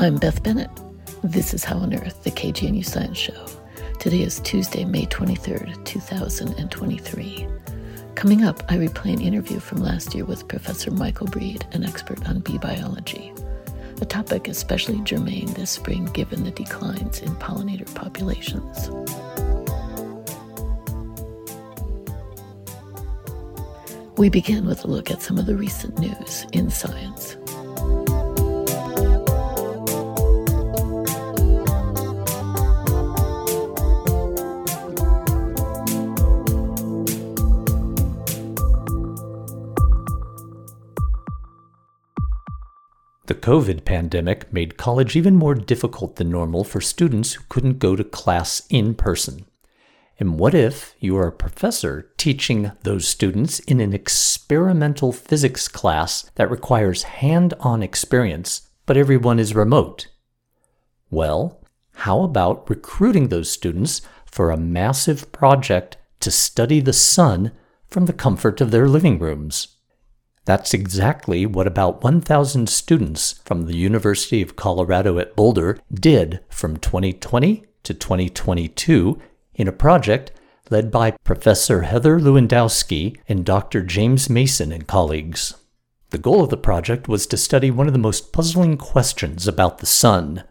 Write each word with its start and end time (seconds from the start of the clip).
I'm 0.00 0.14
Beth 0.14 0.44
Bennett. 0.44 0.70
This 1.24 1.52
is 1.52 1.64
How 1.64 1.78
on 1.78 1.92
Earth, 1.92 2.22
the 2.22 2.30
KGNU 2.30 2.84
Science 2.84 3.18
Show. 3.18 3.46
Today 3.98 4.22
is 4.22 4.38
Tuesday, 4.38 4.84
May 4.84 5.06
23rd, 5.06 5.84
2023. 5.84 7.48
Coming 8.14 8.44
up, 8.44 8.62
I 8.68 8.76
replay 8.76 9.14
an 9.14 9.20
interview 9.20 9.58
from 9.58 9.78
last 9.78 10.14
year 10.14 10.24
with 10.24 10.46
Professor 10.46 10.92
Michael 10.92 11.26
Breed, 11.26 11.66
an 11.72 11.82
expert 11.82 12.28
on 12.28 12.38
bee 12.38 12.58
biology, 12.58 13.34
a 14.00 14.04
topic 14.04 14.46
especially 14.46 15.00
germane 15.00 15.52
this 15.54 15.70
spring 15.70 16.04
given 16.04 16.44
the 16.44 16.52
declines 16.52 17.18
in 17.18 17.34
pollinator 17.34 17.92
populations. 17.96 18.90
We 24.16 24.28
begin 24.28 24.64
with 24.64 24.84
a 24.84 24.88
look 24.88 25.10
at 25.10 25.22
some 25.22 25.38
of 25.38 25.46
the 25.46 25.56
recent 25.56 25.98
news 25.98 26.46
in 26.52 26.70
science. 26.70 27.36
The 43.28 43.34
COVID 43.34 43.84
pandemic 43.84 44.50
made 44.54 44.78
college 44.78 45.14
even 45.14 45.36
more 45.36 45.54
difficult 45.54 46.16
than 46.16 46.30
normal 46.30 46.64
for 46.64 46.80
students 46.80 47.34
who 47.34 47.44
couldn't 47.50 47.78
go 47.78 47.94
to 47.94 48.02
class 48.02 48.62
in 48.70 48.94
person. 48.94 49.44
And 50.18 50.38
what 50.38 50.54
if 50.54 50.96
you 50.98 51.14
are 51.18 51.26
a 51.26 51.32
professor 51.32 52.10
teaching 52.16 52.72
those 52.84 53.06
students 53.06 53.58
in 53.60 53.80
an 53.80 53.92
experimental 53.92 55.12
physics 55.12 55.68
class 55.68 56.22
that 56.36 56.50
requires 56.50 57.02
hand 57.02 57.52
on 57.60 57.82
experience, 57.82 58.62
but 58.86 58.96
everyone 58.96 59.38
is 59.38 59.54
remote? 59.54 60.08
Well, 61.10 61.62
how 61.96 62.22
about 62.22 62.70
recruiting 62.70 63.28
those 63.28 63.52
students 63.52 64.00
for 64.24 64.50
a 64.50 64.56
massive 64.56 65.30
project 65.32 65.98
to 66.20 66.30
study 66.30 66.80
the 66.80 66.94
sun 66.94 67.52
from 67.88 68.06
the 68.06 68.14
comfort 68.14 68.62
of 68.62 68.70
their 68.70 68.88
living 68.88 69.18
rooms? 69.18 69.77
That's 70.48 70.72
exactly 70.72 71.44
what 71.44 71.66
about 71.66 72.02
1,000 72.02 72.70
students 72.70 73.34
from 73.44 73.66
the 73.66 73.76
University 73.76 74.40
of 74.40 74.56
Colorado 74.56 75.18
at 75.18 75.36
Boulder 75.36 75.78
did 75.92 76.40
from 76.48 76.78
2020 76.78 77.66
to 77.82 77.92
2022 77.92 79.20
in 79.56 79.68
a 79.68 79.72
project 79.72 80.32
led 80.70 80.90
by 80.90 81.10
Professor 81.22 81.82
Heather 81.82 82.18
Lewandowski 82.18 83.18
and 83.28 83.44
Dr. 83.44 83.82
James 83.82 84.30
Mason 84.30 84.72
and 84.72 84.86
colleagues. 84.86 85.52
The 86.08 86.16
goal 86.16 86.44
of 86.44 86.48
the 86.48 86.56
project 86.56 87.08
was 87.08 87.26
to 87.26 87.36
study 87.36 87.70
one 87.70 87.86
of 87.86 87.92
the 87.92 87.98
most 87.98 88.32
puzzling 88.32 88.78
questions 88.78 89.46
about 89.46 89.80
the 89.80 89.86
Sun. 89.86 90.44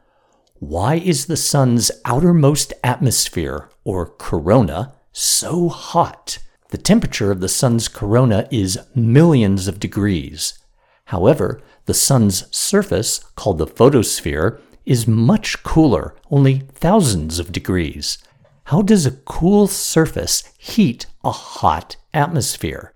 Why 0.60 0.98
is 0.98 1.26
the 1.26 1.36
Sun's 1.36 1.90
outermost 2.06 2.72
atmosphere, 2.84 3.72
or 3.84 4.06
corona, 4.06 4.94
so 5.12 5.70
hot? 5.70 6.38
The 6.70 6.78
temperature 6.78 7.32
of 7.32 7.40
the 7.40 7.48
sun's 7.48 7.88
corona 7.88 8.48
is 8.52 8.80
millions 8.94 9.68
of 9.68 9.80
degrees. 9.80 10.60
However, 11.06 11.62
the 11.86 11.94
sun's 11.94 12.54
surface, 12.56 13.20
called 13.36 13.58
the 13.58 13.68
photosphere, 13.68 14.60
is 14.86 15.08
much 15.08 15.64
cooler, 15.64 16.16
only 16.30 16.60
thousands 16.74 17.40
of 17.40 17.54
degrees. 17.54 18.18
How 18.66 18.82
does 18.82 19.06
a 19.06 19.12
cool 19.12 19.68
surface 19.68 20.44
heat 20.58 21.06
a 21.24 21.32
hot 21.32 21.96
atmosphere? 22.14 22.94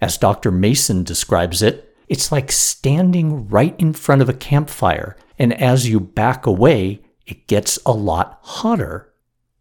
As 0.00 0.18
Dr. 0.18 0.50
Mason 0.50 1.02
describes 1.02 1.62
it, 1.62 1.96
it's 2.08 2.30
like 2.30 2.52
standing 2.52 3.48
right 3.48 3.74
in 3.78 3.94
front 3.94 4.20
of 4.20 4.28
a 4.28 4.34
campfire, 4.34 5.16
and 5.38 5.54
as 5.54 5.88
you 5.88 6.00
back 6.00 6.44
away, 6.44 7.00
it 7.26 7.46
gets 7.46 7.78
a 7.86 7.92
lot 7.92 8.38
hotter. 8.42 9.12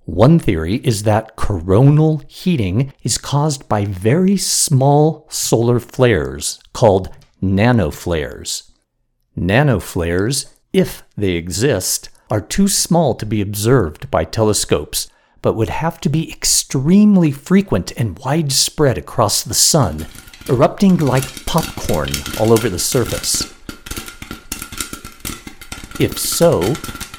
One 0.05 0.37
theory 0.37 0.75
is 0.83 1.01
that 1.03 1.35
coronal 1.35 2.21
heating 2.27 2.93
is 3.01 3.17
caused 3.17 3.67
by 3.67 3.85
very 3.85 4.37
small 4.37 5.25
solar 5.31 5.79
flares 5.79 6.59
called 6.73 7.09
nanoflares. 7.41 8.69
Nanoflares, 9.35 10.53
if 10.71 11.03
they 11.17 11.31
exist, 11.31 12.09
are 12.29 12.39
too 12.39 12.67
small 12.67 13.15
to 13.15 13.25
be 13.25 13.41
observed 13.41 14.11
by 14.11 14.25
telescopes, 14.25 15.07
but 15.41 15.55
would 15.55 15.69
have 15.69 15.99
to 16.01 16.09
be 16.09 16.31
extremely 16.31 17.31
frequent 17.31 17.91
and 17.97 18.19
widespread 18.19 18.99
across 18.99 19.43
the 19.43 19.55
sun, 19.55 20.05
erupting 20.47 20.97
like 20.97 21.45
popcorn 21.47 22.09
all 22.39 22.53
over 22.53 22.69
the 22.69 22.79
surface. 22.79 23.51
If 25.99 26.19
so, 26.19 26.75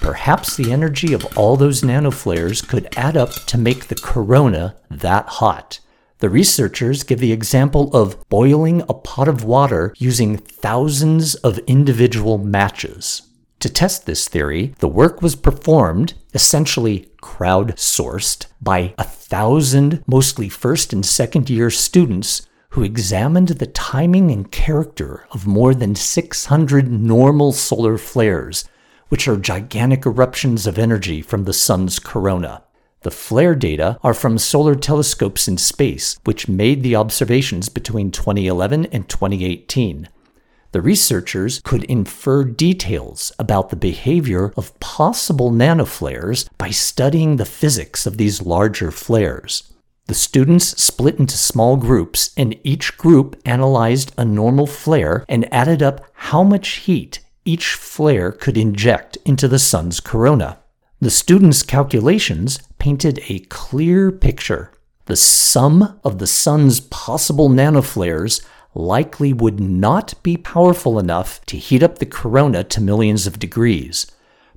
Perhaps 0.06 0.54
the 0.54 0.70
energy 0.70 1.12
of 1.12 1.26
all 1.36 1.56
those 1.56 1.82
nanoflares 1.82 2.64
could 2.64 2.96
add 2.96 3.16
up 3.16 3.32
to 3.46 3.58
make 3.58 3.88
the 3.88 3.96
corona 3.96 4.76
that 4.88 5.26
hot. 5.26 5.80
The 6.20 6.30
researchers 6.30 7.02
give 7.02 7.18
the 7.18 7.32
example 7.32 7.92
of 7.92 8.16
boiling 8.28 8.82
a 8.82 8.94
pot 8.94 9.26
of 9.26 9.42
water 9.42 9.92
using 9.98 10.36
thousands 10.36 11.34
of 11.34 11.58
individual 11.66 12.38
matches. 12.38 13.22
To 13.58 13.68
test 13.68 14.06
this 14.06 14.28
theory, 14.28 14.76
the 14.78 14.86
work 14.86 15.22
was 15.22 15.34
performed, 15.34 16.14
essentially 16.32 17.08
crowdsourced, 17.20 18.46
by 18.62 18.94
a 18.98 19.02
thousand 19.02 20.04
mostly 20.06 20.48
first 20.48 20.92
and 20.92 21.04
second 21.04 21.50
year 21.50 21.68
students 21.68 22.46
who 22.70 22.84
examined 22.84 23.48
the 23.48 23.66
timing 23.66 24.30
and 24.30 24.52
character 24.52 25.26
of 25.32 25.48
more 25.48 25.74
than 25.74 25.96
600 25.96 26.92
normal 26.92 27.50
solar 27.50 27.98
flares 27.98 28.64
which 29.08 29.28
are 29.28 29.36
gigantic 29.36 30.06
eruptions 30.06 30.66
of 30.66 30.78
energy 30.78 31.22
from 31.22 31.44
the 31.44 31.52
sun's 31.52 31.98
corona. 31.98 32.62
The 33.02 33.10
flare 33.10 33.54
data 33.54 33.98
are 34.02 34.14
from 34.14 34.38
solar 34.38 34.74
telescopes 34.74 35.46
in 35.46 35.58
space, 35.58 36.18
which 36.24 36.48
made 36.48 36.82
the 36.82 36.96
observations 36.96 37.68
between 37.68 38.10
2011 38.10 38.86
and 38.86 39.08
2018. 39.08 40.08
The 40.72 40.82
researchers 40.82 41.60
could 41.64 41.84
infer 41.84 42.44
details 42.44 43.32
about 43.38 43.70
the 43.70 43.76
behavior 43.76 44.52
of 44.56 44.78
possible 44.80 45.50
nanoflares 45.50 46.48
by 46.58 46.70
studying 46.70 47.36
the 47.36 47.44
physics 47.44 48.06
of 48.06 48.18
these 48.18 48.42
larger 48.42 48.90
flares. 48.90 49.72
The 50.06 50.14
students 50.14 50.80
split 50.82 51.18
into 51.18 51.36
small 51.36 51.76
groups, 51.76 52.30
and 52.36 52.58
each 52.62 52.96
group 52.98 53.40
analyzed 53.44 54.12
a 54.18 54.24
normal 54.24 54.66
flare 54.66 55.24
and 55.28 55.52
added 55.52 55.82
up 55.82 56.04
how 56.12 56.42
much 56.42 56.68
heat 56.84 57.20
each 57.46 57.74
flare 57.74 58.32
could 58.32 58.58
inject 58.58 59.16
into 59.24 59.48
the 59.48 59.58
sun's 59.58 60.00
corona. 60.00 60.58
The 61.00 61.10
students' 61.10 61.62
calculations 61.62 62.58
painted 62.78 63.20
a 63.28 63.40
clear 63.40 64.10
picture. 64.10 64.72
The 65.06 65.16
sum 65.16 66.00
of 66.02 66.18
the 66.18 66.26
sun's 66.26 66.80
possible 66.80 67.48
nanoflares 67.48 68.44
likely 68.74 69.32
would 69.32 69.60
not 69.60 70.14
be 70.22 70.36
powerful 70.36 70.98
enough 70.98 71.44
to 71.46 71.56
heat 71.56 71.82
up 71.82 71.98
the 71.98 72.06
corona 72.06 72.64
to 72.64 72.80
millions 72.80 73.26
of 73.26 73.38
degrees. 73.38 74.06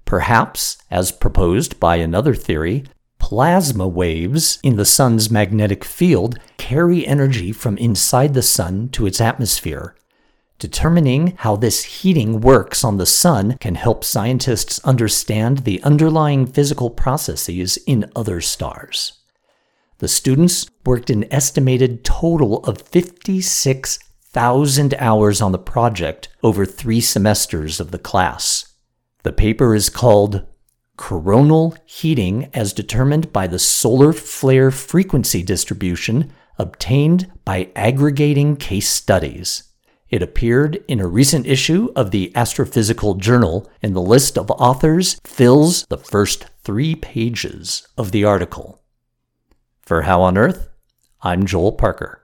Perhaps, 0.05 0.77
as 0.89 1.11
proposed 1.11 1.79
by 1.79 1.97
another 1.97 2.33
theory, 2.33 2.83
plasma 3.19 3.87
waves 3.87 4.59
in 4.63 4.75
the 4.75 4.85
sun's 4.85 5.29
magnetic 5.29 5.85
field 5.85 6.39
carry 6.57 7.05
energy 7.05 7.51
from 7.51 7.77
inside 7.77 8.33
the 8.33 8.41
sun 8.41 8.89
to 8.89 9.05
its 9.05 9.21
atmosphere, 9.21 9.95
Determining 10.59 11.35
how 11.37 11.55
this 11.55 11.85
heating 11.85 12.41
works 12.41 12.83
on 12.83 12.97
the 12.97 13.05
sun 13.05 13.55
can 13.61 13.75
help 13.75 14.03
scientists 14.03 14.77
understand 14.79 15.59
the 15.59 15.81
underlying 15.83 16.45
physical 16.45 16.89
processes 16.89 17.77
in 17.87 18.11
other 18.13 18.41
stars. 18.41 19.13
The 19.99 20.09
students 20.09 20.67
worked 20.85 21.09
an 21.09 21.33
estimated 21.33 22.03
total 22.03 22.61
of 22.65 22.81
56,000 22.81 24.93
hours 24.95 25.41
on 25.41 25.53
the 25.53 25.57
project 25.57 26.27
over 26.43 26.65
three 26.65 26.99
semesters 26.99 27.79
of 27.79 27.91
the 27.91 27.97
class. 27.97 28.73
The 29.23 29.31
paper 29.31 29.73
is 29.73 29.89
called 29.89 30.45
Coronal 30.97 31.77
Heating 31.85 32.49
as 32.53 32.73
Determined 32.73 33.31
by 33.31 33.47
the 33.47 33.59
Solar 33.59 34.11
Flare 34.11 34.71
Frequency 34.71 35.41
Distribution 35.41 36.33
Obtained 36.57 37.31
by 37.45 37.69
Aggregating 37.77 38.57
Case 38.57 38.89
Studies. 38.89 39.68
It 40.09 40.23
appeared 40.23 40.83
in 40.87 40.99
a 40.99 41.07
recent 41.07 41.45
issue 41.45 41.91
of 41.95 42.09
the 42.09 42.31
Astrophysical 42.33 43.19
Journal, 43.19 43.69
and 43.83 43.95
the 43.95 44.01
list 44.01 44.39
of 44.39 44.49
authors 44.49 45.19
fills 45.23 45.85
the 45.85 45.99
first 45.99 46.47
three 46.63 46.95
pages 46.95 47.87
of 47.95 48.11
the 48.11 48.23
article. 48.23 48.81
For 49.83 50.03
How 50.03 50.21
on 50.21 50.35
Earth, 50.35 50.69
I'm 51.21 51.45
Joel 51.45 51.73
Parker. 51.73 52.23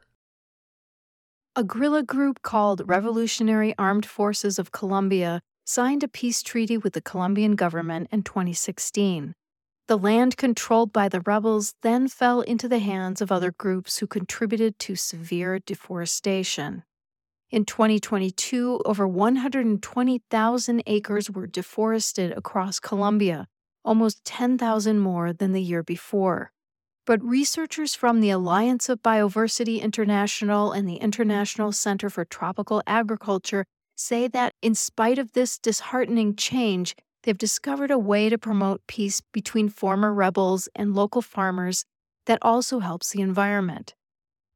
A 1.56 1.64
guerrilla 1.64 2.02
group 2.02 2.42
called 2.42 2.82
Revolutionary 2.86 3.76
Armed 3.78 4.06
Forces 4.06 4.58
of 4.58 4.72
Colombia 4.72 5.42
signed 5.64 6.04
a 6.04 6.08
peace 6.08 6.42
treaty 6.42 6.78
with 6.78 6.94
the 6.94 7.02
Colombian 7.02 7.56
government 7.56 8.08
in 8.12 8.24
2016. 8.24 9.36
The 9.88 9.98
land 9.98 10.38
controlled 10.38 10.92
by 10.92 11.08
the 11.08 11.22
rebels 11.22 11.76
then 11.84 12.08
fell 12.08 12.42
into 12.42 12.68
the 12.68 12.80
hands 12.80 13.22
of 13.22 13.32
other 13.32 13.52
groups 13.52 14.00
who 14.00 14.08
contributed 14.08 14.80
to 14.80 14.96
severe 14.96 15.60
deforestation. 15.60 16.84
In 17.52 17.64
2022, 17.64 18.82
over 18.86 19.08
120,000 19.08 20.84
acres 20.88 21.30
were 21.30 21.46
deforested 21.46 22.32
across 22.32 22.80
Colombia, 22.80 23.48
almost 23.84 24.26
10,000 24.26 25.00
more 25.00 25.32
than 25.32 25.54
the 25.54 25.62
year 25.62 25.84
before. 25.84 26.52
But 27.06 27.24
researchers 27.24 27.94
from 27.94 28.20
the 28.20 28.32
Alliance 28.32 28.90
of 28.90 29.04
Bioversity 29.04 29.80
International 29.80 30.72
and 30.72 30.90
the 30.90 30.96
International 30.96 31.72
Center 31.72 32.10
for 32.10 32.26
Tropical 32.26 32.82
Agriculture 32.88 33.66
say 33.96 34.28
that, 34.28 34.54
in 34.64 34.74
spite 34.74 35.20
of 35.20 35.34
this 35.34 35.60
disheartening 35.60 36.36
change, 36.36 36.96
they've 37.24 37.38
discovered 37.38 37.92
a 37.92 38.00
way 38.00 38.28
to 38.28 38.40
promote 38.40 38.82
peace 38.88 39.22
between 39.32 39.70
former 39.70 40.12
rebels 40.12 40.68
and 40.76 40.96
local 40.96 41.22
farmers 41.22 41.86
that 42.26 42.40
also 42.42 42.80
helps 42.80 43.12
the 43.12 43.22
environment. 43.22 43.94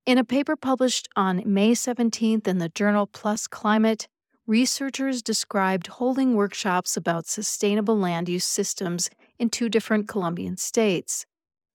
In 0.09 0.17
a 0.17 0.23
paper 0.23 0.55
published 0.55 1.07
on 1.15 1.43
May 1.45 1.73
17th 1.73 2.47
in 2.47 2.57
the 2.57 2.69
journal 2.69 3.05
PLOS 3.05 3.47
Climate, 3.47 4.07
researchers 4.47 5.21
described 5.21 5.85
holding 5.85 6.33
workshops 6.33 6.97
about 6.97 7.27
sustainable 7.27 7.95
land 7.95 8.27
use 8.27 8.43
systems 8.43 9.11
in 9.37 9.51
two 9.51 9.69
different 9.69 10.07
Colombian 10.07 10.57
states. 10.57 11.27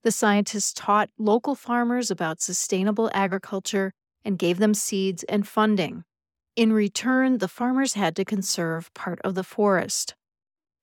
The 0.02 0.10
scientists 0.10 0.72
taught 0.72 1.10
local 1.16 1.54
farmers 1.54 2.10
about 2.10 2.42
sustainable 2.42 3.08
agriculture 3.14 3.92
and 4.24 4.36
gave 4.36 4.58
them 4.58 4.74
seeds 4.74 5.22
and 5.28 5.46
funding. 5.46 6.02
In 6.56 6.72
return, 6.72 7.38
the 7.38 7.46
farmers 7.46 7.94
had 7.94 8.16
to 8.16 8.24
conserve 8.24 8.92
part 8.94 9.20
of 9.22 9.36
the 9.36 9.44
forest. 9.44 10.16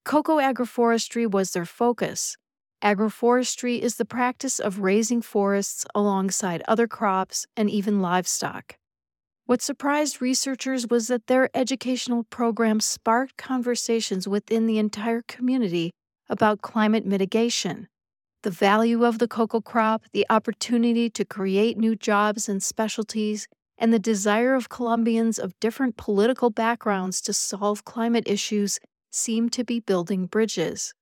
Cocoa 0.05 0.37
agroforestry 0.37 1.29
was 1.29 1.51
their 1.51 1.65
focus, 1.65 2.37
Agroforestry 2.83 3.79
is 3.79 3.97
the 3.97 4.05
practice 4.05 4.59
of 4.59 4.79
raising 4.79 5.21
forests 5.21 5.85
alongside 5.93 6.63
other 6.67 6.87
crops 6.87 7.45
and 7.55 7.69
even 7.69 8.01
livestock. 8.01 8.75
What 9.45 9.61
surprised 9.61 10.21
researchers 10.21 10.87
was 10.87 11.07
that 11.07 11.27
their 11.27 11.49
educational 11.53 12.23
program 12.23 12.79
sparked 12.79 13.37
conversations 13.37 14.27
within 14.27 14.65
the 14.65 14.79
entire 14.79 15.21
community 15.27 15.91
about 16.27 16.61
climate 16.61 17.05
mitigation, 17.05 17.87
the 18.41 18.49
value 18.49 19.05
of 19.05 19.19
the 19.19 19.27
cocoa 19.27 19.61
crop, 19.61 20.03
the 20.13 20.25
opportunity 20.29 21.07
to 21.11 21.23
create 21.23 21.77
new 21.77 21.95
jobs 21.95 22.49
and 22.49 22.63
specialties, 22.63 23.47
and 23.77 23.93
the 23.93 23.99
desire 23.99 24.55
of 24.55 24.69
Colombians 24.69 25.37
of 25.37 25.59
different 25.59 25.97
political 25.97 26.49
backgrounds 26.49 27.21
to 27.21 27.33
solve 27.33 27.85
climate 27.85 28.23
issues 28.25 28.79
seemed 29.11 29.53
to 29.53 29.63
be 29.63 29.79
building 29.79 30.25
bridges. 30.25 30.93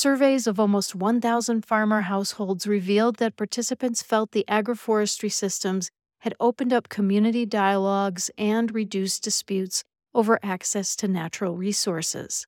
Surveys 0.00 0.46
of 0.46 0.60
almost 0.60 0.94
1,000 0.94 1.66
farmer 1.66 2.02
households 2.02 2.68
revealed 2.68 3.16
that 3.16 3.34
participants 3.34 4.00
felt 4.00 4.30
the 4.30 4.44
agroforestry 4.48 5.32
systems 5.32 5.90
had 6.20 6.36
opened 6.38 6.72
up 6.72 6.88
community 6.88 7.44
dialogues 7.44 8.30
and 8.38 8.72
reduced 8.72 9.24
disputes 9.24 9.82
over 10.14 10.38
access 10.40 10.94
to 10.94 11.08
natural 11.08 11.56
resources. 11.56 12.46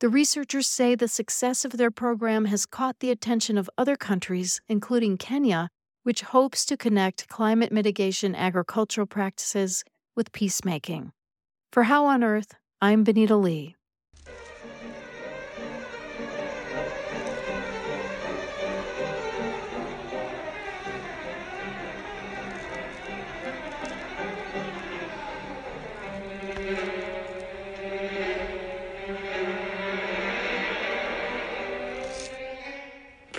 The 0.00 0.08
researchers 0.08 0.66
say 0.66 0.96
the 0.96 1.06
success 1.06 1.64
of 1.64 1.76
their 1.76 1.92
program 1.92 2.46
has 2.46 2.66
caught 2.66 2.98
the 2.98 3.12
attention 3.12 3.56
of 3.56 3.70
other 3.78 3.94
countries, 3.94 4.60
including 4.68 5.18
Kenya, 5.18 5.68
which 6.02 6.22
hopes 6.22 6.64
to 6.64 6.76
connect 6.76 7.28
climate 7.28 7.70
mitigation 7.70 8.34
agricultural 8.34 9.06
practices 9.06 9.84
with 10.16 10.32
peacemaking. 10.32 11.12
For 11.70 11.84
How 11.84 12.06
on 12.06 12.24
Earth, 12.24 12.56
I'm 12.80 13.04
Benita 13.04 13.36
Lee. 13.36 13.76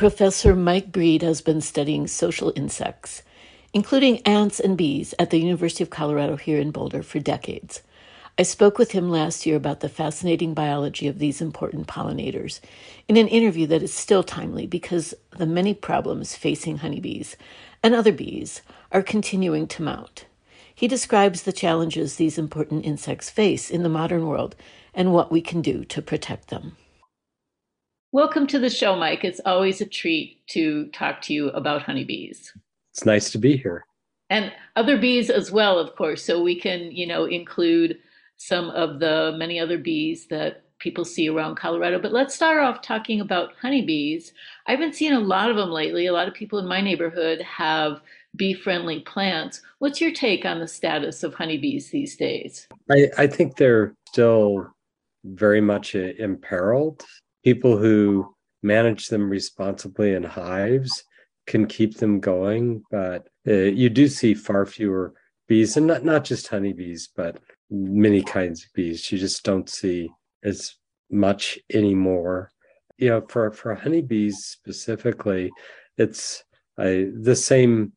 Professor 0.03 0.53
Mike 0.53 0.91
Breed 0.91 1.21
has 1.21 1.39
been 1.39 1.61
studying 1.61 2.07
social 2.07 2.51
insects, 2.57 3.23
including 3.71 4.19
ants 4.23 4.59
and 4.59 4.77
bees, 4.77 5.15
at 5.17 5.29
the 5.29 5.39
University 5.39 5.81
of 5.81 5.91
Colorado 5.91 6.35
here 6.35 6.59
in 6.59 6.71
Boulder 6.71 7.01
for 7.01 7.19
decades. 7.19 7.81
I 8.38 8.44
spoke 8.44 8.77
with 8.77 8.91
him 8.91 9.09
last 9.09 9.45
year 9.45 9.55
about 9.55 9.79
the 9.79 9.88
fascinating 9.88 10.53
biology 10.53 11.07
of 11.07 11.19
these 11.19 11.39
important 11.39 11.88
pollinators 11.88 12.59
in 13.07 13.15
an 13.15 13.29
interview 13.29 13.65
that 13.67 13.81
is 13.81 13.94
still 13.94 14.23
timely 14.23 14.67
because 14.67 15.13
the 15.38 15.45
many 15.45 15.73
problems 15.73 16.35
facing 16.35 16.79
honeybees 16.79 17.38
and 17.81 17.95
other 17.95 18.11
bees 18.11 18.61
are 18.91 19.03
continuing 19.03 19.67
to 19.67 19.83
mount. 19.83 20.25
He 20.75 20.89
describes 20.89 21.44
the 21.44 21.53
challenges 21.53 22.17
these 22.17 22.38
important 22.38 22.83
insects 22.85 23.29
face 23.29 23.69
in 23.69 23.83
the 23.83 23.88
modern 23.88 24.27
world 24.27 24.57
and 24.94 25.13
what 25.13 25.31
we 25.31 25.39
can 25.39 25.61
do 25.61 25.85
to 25.85 26.01
protect 26.01 26.50
them. 26.50 26.75
Welcome 28.13 28.45
to 28.50 28.60
the 28.60 28.69
show, 28.69 28.95
Mike. 28.95 29.24
It's 29.24 29.42
always 29.44 29.81
a 29.81 29.88
treat 29.88 30.45
to 30.50 30.86
talk 30.89 31.19
to 31.24 31.33
you 31.33 31.48
about 31.50 31.81
honeybees. 31.81 32.54
It's 32.92 33.07
nice 33.07 33.31
to 33.31 33.39
be 33.39 33.57
here. 33.57 33.88
And 34.30 34.51
other 34.75 35.00
bees 35.00 35.31
as 35.31 35.51
well, 35.51 35.80
of 35.80 35.95
course. 35.95 36.24
So 36.24 36.39
we 36.39 36.60
can, 36.62 36.92
you 36.92 37.07
know, 37.07 37.25
include 37.25 37.98
some 38.38 38.69
of 38.69 39.00
the 39.00 39.33
many 39.39 39.60
other 39.60 39.80
bees 39.80 40.27
that 40.27 40.62
people 40.77 41.06
see 41.06 41.27
around 41.27 41.56
Colorado. 41.56 42.00
But 42.00 42.12
let's 42.12 42.36
start 42.36 42.60
off 42.60 42.83
talking 42.83 43.19
about 43.19 43.56
honeybees. 43.60 44.31
I've 44.68 44.77
been 44.77 44.94
seeing 44.94 45.13
a 45.13 45.19
lot 45.19 45.50
of 45.50 45.56
them 45.56 45.71
lately. 45.71 46.06
A 46.06 46.13
lot 46.13 46.27
of 46.27 46.36
people 46.36 46.60
in 46.60 46.68
my 46.68 46.81
neighborhood 46.81 47.42
have 47.42 48.00
bee 48.36 48.54
friendly 48.54 49.00
plants. 49.00 49.60
What's 49.80 50.00
your 50.00 50.12
take 50.12 50.45
on 50.45 50.60
the 50.60 50.68
status 50.68 51.24
of 51.24 51.33
honeybees 51.33 51.89
these 51.89 52.15
days? 52.15 52.68
I, 52.92 53.07
I 53.18 53.25
think 53.25 53.57
they're 53.57 53.95
still 54.07 54.71
very 55.24 55.62
much 55.62 55.95
uh, 55.95 56.13
imperiled 56.19 57.04
people 57.43 57.77
who 57.77 58.33
manage 58.61 59.07
them 59.07 59.29
responsibly 59.29 60.13
in 60.13 60.23
hives 60.23 61.03
can 61.45 61.65
keep 61.65 61.97
them 61.97 62.19
going, 62.19 62.83
but 62.89 63.27
uh, 63.47 63.53
you 63.53 63.89
do 63.89 64.07
see 64.07 64.33
far 64.33 64.65
fewer 64.65 65.13
bees, 65.47 65.75
and 65.75 65.85
not 65.85 66.05
not 66.05 66.23
just 66.23 66.47
honeybees, 66.47 67.09
but 67.15 67.39
many 67.69 68.21
kinds 68.21 68.63
of 68.63 68.73
bees. 68.73 69.11
You 69.11 69.17
just 69.17 69.43
don't 69.43 69.69
see 69.69 70.09
as 70.43 70.75
much 71.11 71.59
anymore. 71.73 72.51
You 72.97 73.09
know, 73.09 73.21
for 73.27 73.51
for 73.51 73.75
honeybees 73.75 74.45
specifically, 74.45 75.51
it's 75.97 76.43
uh, 76.77 77.12
the 77.21 77.35
same 77.35 77.93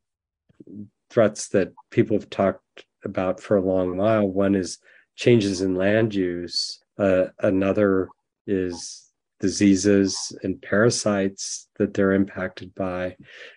threats 1.09 1.47
that 1.49 1.71
people 1.89 2.17
have 2.17 2.29
talked 2.29 2.85
about 3.05 3.39
for 3.39 3.57
a 3.57 3.61
long 3.61 3.95
while. 3.95 4.27
One 4.27 4.55
is 4.55 4.79
changes 5.15 5.61
in 5.61 5.75
land 5.75 6.13
use. 6.13 6.79
Uh, 6.99 7.27
another 7.39 8.09
is 8.45 9.06
diseases 9.39 10.35
and 10.43 10.61
parasites 10.61 11.67
that 11.77 11.93
they're 11.93 12.13
impacted 12.13 12.73
by. 12.75 13.15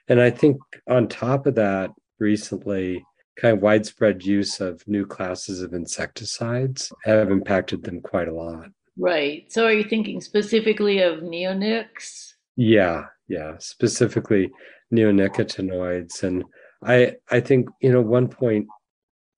And 0.08 0.20
I 0.20 0.30
think 0.30 0.58
on 0.88 1.08
top 1.08 1.46
of 1.46 1.54
that, 1.56 1.90
recently, 2.18 3.04
kind 3.37 3.56
of 3.56 3.62
widespread 3.62 4.25
use 4.25 4.60
of 4.60 4.87
new 4.87 5.06
classes 5.06 5.62
of 5.62 5.72
insecticides 5.72 6.92
have 7.04 7.30
impacted 7.30 7.82
them 7.82 8.00
quite 8.00 8.28
a 8.28 8.34
lot. 8.34 8.68
Right. 8.99 9.50
So 9.50 9.64
are 9.64 9.72
you 9.72 9.84
thinking 9.84 10.20
specifically 10.20 11.00
of 11.00 11.20
neonics? 11.20 12.34
Yeah, 12.56 13.04
yeah, 13.28 13.54
specifically 13.58 14.50
neonicotinoids. 14.92 16.22
And 16.22 16.44
I 16.84 17.16
I 17.30 17.40
think, 17.40 17.68
you 17.80 17.90
know, 17.90 18.02
one 18.02 18.28
point 18.28 18.66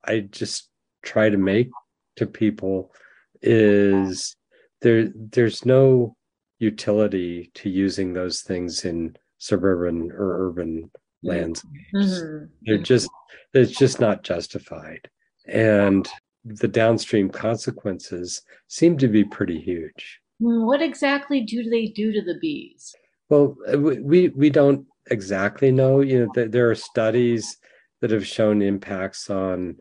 I 0.05 0.21
just 0.21 0.69
try 1.03 1.29
to 1.29 1.37
make 1.37 1.71
to 2.17 2.27
people 2.27 2.93
is 3.41 4.37
there 4.81 5.09
there's 5.15 5.65
no 5.65 6.17
utility 6.63 7.51
to 7.55 7.69
using 7.69 8.13
those 8.13 8.41
things 8.43 8.85
in 8.85 9.17
suburban 9.39 10.13
or 10.13 10.49
urban 10.49 10.89
lands. 11.25 11.65
Mm-hmm. 11.95 12.45
They're 12.63 12.79
just 12.79 13.11
it's 13.53 13.77
just 13.77 14.01
not 14.01 14.23
justified. 14.23 15.11
And 15.47 16.09
the 16.45 16.69
downstream 16.69 17.29
consequences 17.29 18.43
seem 18.69 18.97
to 18.99 19.09
be 19.09 19.25
pretty 19.25 19.61
huge. 19.61 20.21
What 20.39 20.81
exactly 20.81 21.41
do 21.43 21.69
they 21.69 21.87
do 21.87 22.13
to 22.13 22.23
the 22.23 22.39
bees? 22.41 22.95
Well, 23.29 23.57
we 23.77 24.29
we 24.29 24.51
don't 24.51 24.87
exactly 25.11 25.73
know. 25.73 26.01
You 26.01 26.31
know, 26.35 26.47
there 26.47 26.71
are 26.71 26.75
studies 26.75 27.57
that 28.01 28.11
have 28.11 28.27
shown 28.27 28.63
impacts 28.63 29.31
on 29.31 29.77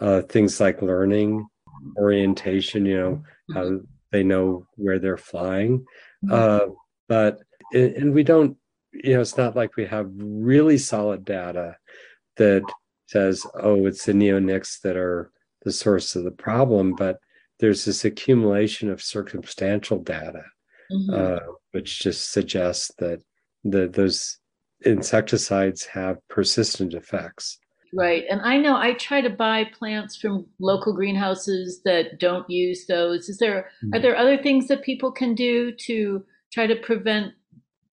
uh, 0.00 0.22
things 0.22 0.60
like 0.60 0.82
learning, 0.82 1.46
orientation. 1.96 2.84
You 2.84 2.98
know, 2.98 3.22
how 3.54 3.64
mm-hmm. 3.64 3.84
they 4.12 4.22
know 4.22 4.66
where 4.76 4.98
they're 4.98 5.16
flying. 5.18 5.84
Mm-hmm. 6.24 6.32
Uh, 6.32 6.74
but 7.08 7.40
and 7.72 8.14
we 8.14 8.22
don't, 8.22 8.56
you 8.92 9.14
know, 9.14 9.20
it's 9.20 9.36
not 9.36 9.56
like 9.56 9.76
we 9.76 9.86
have 9.86 10.10
really 10.16 10.78
solid 10.78 11.24
data 11.24 11.76
that 12.36 12.62
says, 13.06 13.44
oh, 13.54 13.86
it's 13.86 14.04
the 14.04 14.12
neonics 14.12 14.80
that 14.82 14.96
are 14.96 15.30
the 15.62 15.72
source 15.72 16.16
of 16.16 16.24
the 16.24 16.30
problem, 16.30 16.94
but 16.94 17.18
there's 17.58 17.84
this 17.84 18.04
accumulation 18.04 18.90
of 18.90 19.02
circumstantial 19.02 19.98
data, 20.02 20.44
mm-hmm. 20.92 21.14
uh, 21.14 21.52
which 21.72 22.00
just 22.00 22.30
suggests 22.30 22.92
that 22.98 23.22
the, 23.64 23.88
those 23.88 24.38
insecticides 24.84 25.84
have 25.86 26.16
persistent 26.28 26.94
effects. 26.94 27.58
Right. 27.96 28.24
And 28.28 28.42
I 28.42 28.58
know 28.58 28.76
I 28.76 28.92
try 28.92 29.22
to 29.22 29.30
buy 29.30 29.64
plants 29.64 30.16
from 30.16 30.46
local 30.58 30.92
greenhouses 30.92 31.80
that 31.84 32.20
don't 32.20 32.48
use 32.50 32.86
those. 32.86 33.28
Is 33.30 33.38
there 33.38 33.70
mm-hmm. 33.82 33.94
are 33.94 34.00
there 34.00 34.16
other 34.16 34.36
things 34.36 34.68
that 34.68 34.82
people 34.82 35.10
can 35.10 35.34
do 35.34 35.72
to 35.72 36.24
try 36.52 36.66
to 36.66 36.76
prevent 36.76 37.32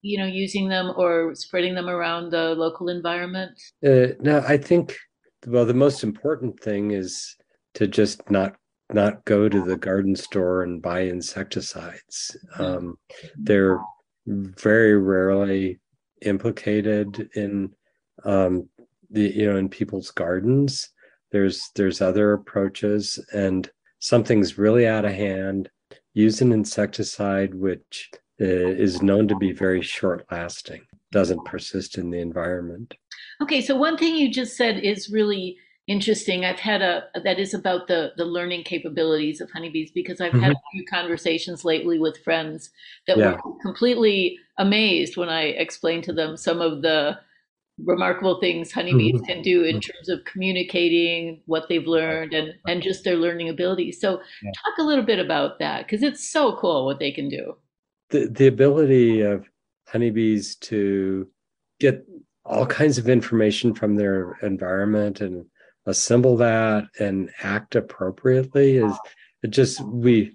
you 0.02 0.18
know 0.18 0.26
using 0.26 0.68
them 0.68 0.94
or 0.98 1.34
spreading 1.36 1.74
them 1.74 1.90
around 1.90 2.32
the 2.32 2.54
local 2.56 2.90
environment? 2.90 3.60
Uh, 3.86 4.08
no, 4.20 4.44
I 4.46 4.58
think 4.58 4.98
well 5.48 5.66
the 5.66 5.74
most 5.74 6.04
important 6.04 6.60
thing 6.60 6.92
is 6.92 7.36
to 7.76 7.88
just 7.88 8.30
not 8.30 8.56
not 8.92 9.24
go 9.24 9.48
to 9.48 9.62
the 9.62 9.78
garden 9.78 10.16
store 10.16 10.64
and 10.64 10.82
buy 10.82 11.04
insecticides. 11.04 12.36
Um, 12.60 12.98
they're 13.38 13.80
very 14.28 14.98
rarely 14.98 15.80
implicated 16.22 17.30
in 17.36 17.74
um, 18.26 18.70
the 19.14 19.32
you 19.34 19.50
know 19.50 19.58
in 19.58 19.70
people's 19.70 20.12
gardens 20.12 20.90
there's 21.32 21.70
there's 21.76 22.02
other 22.02 22.34
approaches 22.34 23.24
and 23.34 23.70
something's 24.00 24.58
really 24.58 24.88
out 24.88 25.06
of 25.06 25.14
hand 25.14 25.70
use 26.14 26.42
an 26.42 26.52
insecticide 26.52 27.54
which 27.54 28.10
uh, 28.42 28.46
is 28.46 29.02
known 29.02 29.28
to 29.28 29.36
be 29.36 29.52
very 29.52 29.82
short 29.82 30.26
lasting 30.32 30.82
doesn't 31.12 31.46
persist 31.46 31.98
in 31.98 32.10
the 32.10 32.20
environment 32.20 32.94
okay 33.42 33.62
so 33.62 33.76
one 33.76 33.98
thing 33.98 34.16
you 34.16 34.32
just 34.32 34.58
said 34.58 34.80
is 34.80 35.10
really 35.10 35.58
interesting 35.88 36.46
i've 36.46 36.60
had 36.60 36.82
a 36.82 37.04
that 37.24 37.40
is 37.40 37.54
about 37.54 37.88
the 37.88 38.14
the 38.16 38.26
learning 38.26 38.64
capabilities 38.64 39.42
of 39.42 39.52
honeybees 39.52 39.92
because 39.92 40.22
i've 40.22 40.32
mm-hmm. 40.32 40.44
had 40.44 40.54
a 40.54 40.62
few 40.72 40.86
conversations 40.86 41.66
lately 41.66 42.00
with 42.00 42.24
friends 42.24 42.72
that 43.06 43.18
yeah. 43.18 43.32
were 43.32 43.56
completely 43.62 44.38
amazed 44.58 45.18
when 45.18 45.30
i 45.30 45.44
explained 45.44 46.04
to 46.04 46.14
them 46.14 46.38
some 46.38 46.62
of 46.62 46.82
the 46.82 47.18
remarkable 47.80 48.40
things 48.40 48.72
honeybees 48.72 49.20
can 49.22 49.42
do 49.42 49.64
in 49.64 49.82
terms 49.82 50.08
of 50.08 50.24
communicating 50.26 51.42
what 51.48 51.68
they've 51.68 51.88
learned 51.88 52.34
and 52.34 52.54
and 52.68 52.84
just 52.84 53.04
their 53.04 53.16
learning 53.16 53.50
ability. 53.50 53.92
so 53.92 54.22
yeah. 54.44 54.52
talk 54.52 54.78
a 54.78 54.84
little 54.84 55.04
bit 55.04 55.18
about 55.18 55.58
that 55.58 55.86
because 55.86 56.04
it's 56.04 56.30
so 56.32 56.56
cool 56.58 56.86
what 56.86 57.00
they 57.00 57.12
can 57.12 57.28
do 57.28 57.56
the 58.12 58.28
the 58.28 58.46
ability 58.46 59.22
of 59.22 59.46
honeybees 59.88 60.56
to 60.58 61.28
get 61.80 62.06
all 62.46 62.66
kinds 62.66 63.00
of 63.00 63.10
information 63.10 63.74
from 63.74 63.96
their 63.96 64.38
environment 64.44 65.20
and 65.22 65.44
assemble 65.88 66.38
that 66.38 66.86
and 67.00 67.32
act 67.42 67.76
appropriately 67.76 68.78
is 68.78 68.94
it 69.42 69.50
just 69.50 69.82
we 69.82 70.32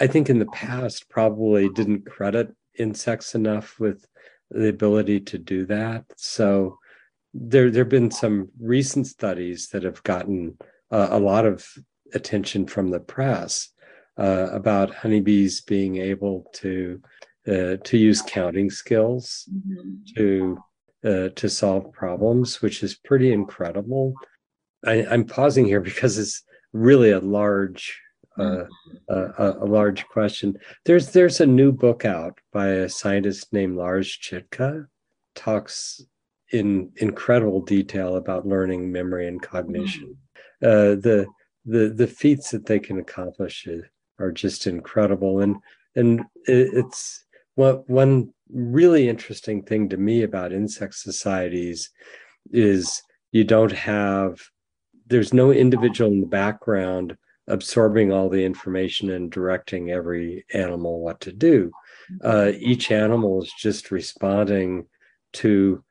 i 0.00 0.06
think 0.06 0.28
in 0.28 0.38
the 0.38 0.46
past 0.46 1.08
probably 1.08 1.70
didn't 1.70 2.04
credit 2.04 2.54
insects 2.78 3.34
enough 3.34 3.80
with 3.80 4.06
the 4.50 4.68
ability 4.68 5.20
to 5.20 5.38
do 5.38 5.66
that. 5.66 6.04
So 6.16 6.78
there 7.34 7.70
there 7.70 7.84
have 7.84 7.90
been 7.90 8.10
some 8.10 8.48
recent 8.60 9.06
studies 9.06 9.68
that 9.68 9.82
have 9.82 10.02
gotten 10.02 10.58
uh, 10.90 11.08
a 11.10 11.18
lot 11.18 11.44
of 11.46 11.66
attention 12.14 12.66
from 12.66 12.90
the 12.90 13.00
press 13.00 13.70
uh, 14.18 14.48
about 14.50 14.94
honeybees 14.94 15.60
being 15.60 15.98
able 15.98 16.50
to 16.54 17.00
uh, 17.46 17.76
to 17.84 17.96
use 17.96 18.22
counting 18.22 18.70
skills 18.70 19.48
mm-hmm. 19.52 19.94
to 20.16 20.58
uh, 21.04 21.28
to 21.36 21.48
solve 21.48 21.92
problems, 21.92 22.60
which 22.60 22.82
is 22.82 22.96
pretty 22.96 23.32
incredible. 23.32 24.14
I, 24.84 25.06
I'm 25.06 25.24
pausing 25.24 25.66
here 25.66 25.80
because 25.92 26.18
it's 26.18 26.42
really 26.72 27.10
a 27.10 27.20
large 27.20 28.00
uh, 28.38 28.64
a, 29.08 29.54
a, 29.60 29.66
large 29.66 30.06
question. 30.08 30.56
There's 30.84 31.10
there's 31.10 31.40
a 31.40 31.46
new 31.46 31.72
book 31.72 32.04
out 32.04 32.38
by 32.52 32.68
a 32.68 32.88
scientist 32.88 33.52
named 33.52 33.76
Lars 33.76 34.08
Chittka, 34.08 34.86
talks 35.34 36.02
in 36.52 36.90
incredible 36.96 37.60
detail 37.60 38.16
about 38.16 38.46
learning, 38.46 38.90
memory, 38.90 39.28
and 39.28 39.42
cognition. 39.42 40.16
Mm. 40.62 40.66
Uh, 40.66 41.00
the 41.00 41.26
the 41.64 41.88
the 41.88 42.06
feats 42.06 42.50
that 42.50 42.66
they 42.66 42.78
can 42.78 42.98
accomplish 42.98 43.66
are 44.18 44.32
just 44.32 44.66
incredible, 44.66 45.40
and 45.40 45.56
and 45.96 46.24
it's 46.44 47.24
what 47.54 47.88
one 47.90 48.32
really 48.50 49.08
interesting 49.08 49.62
thing 49.62 49.88
to 49.88 49.96
me 49.96 50.22
about 50.22 50.52
insect 50.52 50.94
societies 50.94 51.90
is 52.52 53.02
you 53.32 53.44
don't 53.44 53.72
have 53.72 54.38
there's 55.06 55.34
no 55.34 55.50
individual 55.50 56.10
in 56.10 56.20
the 56.20 56.26
background 56.26 57.16
absorbing 57.48 58.12
all 58.12 58.28
the 58.28 58.44
information 58.44 59.10
and 59.10 59.30
directing 59.30 59.90
every 59.90 60.44
animal 60.52 61.00
what 61.00 61.20
to 61.20 61.32
do. 61.32 61.70
Uh, 62.22 62.52
each 62.58 62.90
animal 62.90 63.42
is 63.42 63.52
just 63.58 63.90
responding 63.90 64.86
to 65.32 65.82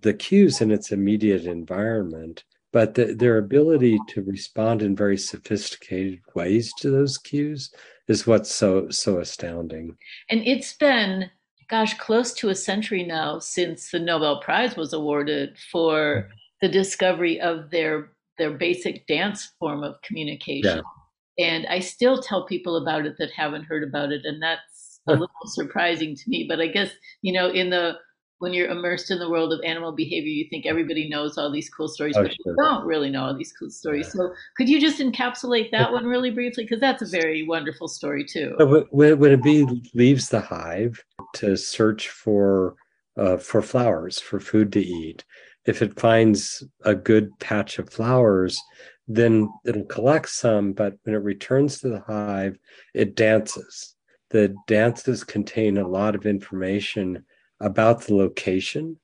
the 0.00 0.14
cues 0.14 0.60
in 0.60 0.70
its 0.70 0.92
immediate 0.92 1.44
environment, 1.44 2.44
but 2.72 2.94
the, 2.94 3.14
their 3.14 3.38
ability 3.38 3.98
to 4.08 4.22
respond 4.22 4.82
in 4.82 4.94
very 4.94 5.18
sophisticated 5.18 6.20
ways 6.34 6.72
to 6.78 6.90
those 6.90 7.18
cues 7.18 7.72
is 8.08 8.26
what's 8.26 8.54
so 8.54 8.88
so 8.90 9.18
astounding. 9.18 9.96
And 10.30 10.46
it's 10.46 10.74
been, 10.74 11.30
gosh, 11.68 11.98
close 11.98 12.32
to 12.34 12.50
a 12.50 12.54
century 12.54 13.04
now 13.04 13.38
since 13.38 13.90
the 13.90 13.98
Nobel 13.98 14.40
Prize 14.40 14.76
was 14.76 14.92
awarded 14.92 15.56
for 15.72 16.28
the 16.60 16.68
discovery 16.68 17.40
of 17.40 17.70
their 17.70 18.12
their 18.38 18.52
basic 18.52 19.06
dance 19.06 19.52
form 19.58 19.82
of 19.82 20.00
communication. 20.02 20.76
Yeah. 20.76 20.95
And 21.38 21.66
I 21.66 21.80
still 21.80 22.22
tell 22.22 22.46
people 22.46 22.76
about 22.76 23.06
it 23.06 23.16
that 23.18 23.30
haven't 23.30 23.64
heard 23.64 23.86
about 23.86 24.12
it. 24.12 24.22
And 24.24 24.42
that's 24.42 25.00
a 25.06 25.12
little 25.12 25.28
surprising 25.46 26.16
to 26.16 26.22
me. 26.28 26.46
But 26.48 26.60
I 26.60 26.68
guess, 26.68 26.90
you 27.22 27.32
know, 27.32 27.48
in 27.48 27.70
the 27.70 27.96
when 28.38 28.52
you're 28.52 28.68
immersed 28.68 29.10
in 29.10 29.18
the 29.18 29.30
world 29.30 29.52
of 29.52 29.60
animal 29.64 29.92
behavior, 29.92 30.28
you 30.28 30.46
think 30.50 30.66
everybody 30.66 31.08
knows 31.08 31.38
all 31.38 31.50
these 31.50 31.70
cool 31.70 31.88
stories, 31.88 32.16
oh, 32.18 32.22
but 32.22 32.32
sure. 32.32 32.52
you 32.52 32.56
don't 32.58 32.84
really 32.84 33.08
know 33.08 33.24
all 33.24 33.36
these 33.36 33.52
cool 33.58 33.70
stories. 33.70 34.06
Yeah. 34.06 34.26
So, 34.26 34.34
could 34.56 34.68
you 34.68 34.80
just 34.80 35.00
encapsulate 35.00 35.70
that 35.70 35.90
one 35.92 36.04
really 36.04 36.30
briefly? 36.30 36.64
Because 36.64 36.80
that's 36.80 37.02
a 37.02 37.06
very 37.06 37.44
wonderful 37.44 37.88
story, 37.88 38.24
too. 38.24 38.54
When, 38.58 39.18
when 39.18 39.32
a 39.32 39.38
bee 39.38 39.66
leaves 39.94 40.28
the 40.28 40.40
hive 40.40 41.02
to 41.34 41.56
search 41.56 42.08
for 42.08 42.74
uh, 43.16 43.38
for 43.38 43.62
flowers, 43.62 44.18
for 44.18 44.38
food 44.38 44.70
to 44.74 44.80
eat, 44.84 45.24
if 45.64 45.80
it 45.80 45.98
finds 45.98 46.62
a 46.84 46.94
good 46.94 47.30
patch 47.38 47.78
of 47.78 47.88
flowers, 47.88 48.60
then 49.08 49.52
it'll 49.64 49.84
collect 49.84 50.28
some, 50.28 50.72
but 50.72 50.96
when 51.02 51.14
it 51.14 51.18
returns 51.18 51.78
to 51.78 51.88
the 51.88 52.00
hive, 52.00 52.58
it 52.94 53.14
dances. 53.14 53.94
The 54.30 54.54
dances 54.66 55.22
contain 55.22 55.78
a 55.78 55.86
lot 55.86 56.14
of 56.14 56.26
information 56.26 57.24
about 57.60 58.02
the 58.02 58.16
location 58.16 58.98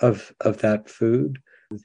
of, 0.00 0.32
of 0.40 0.58
that 0.58 0.88
food. 0.88 1.38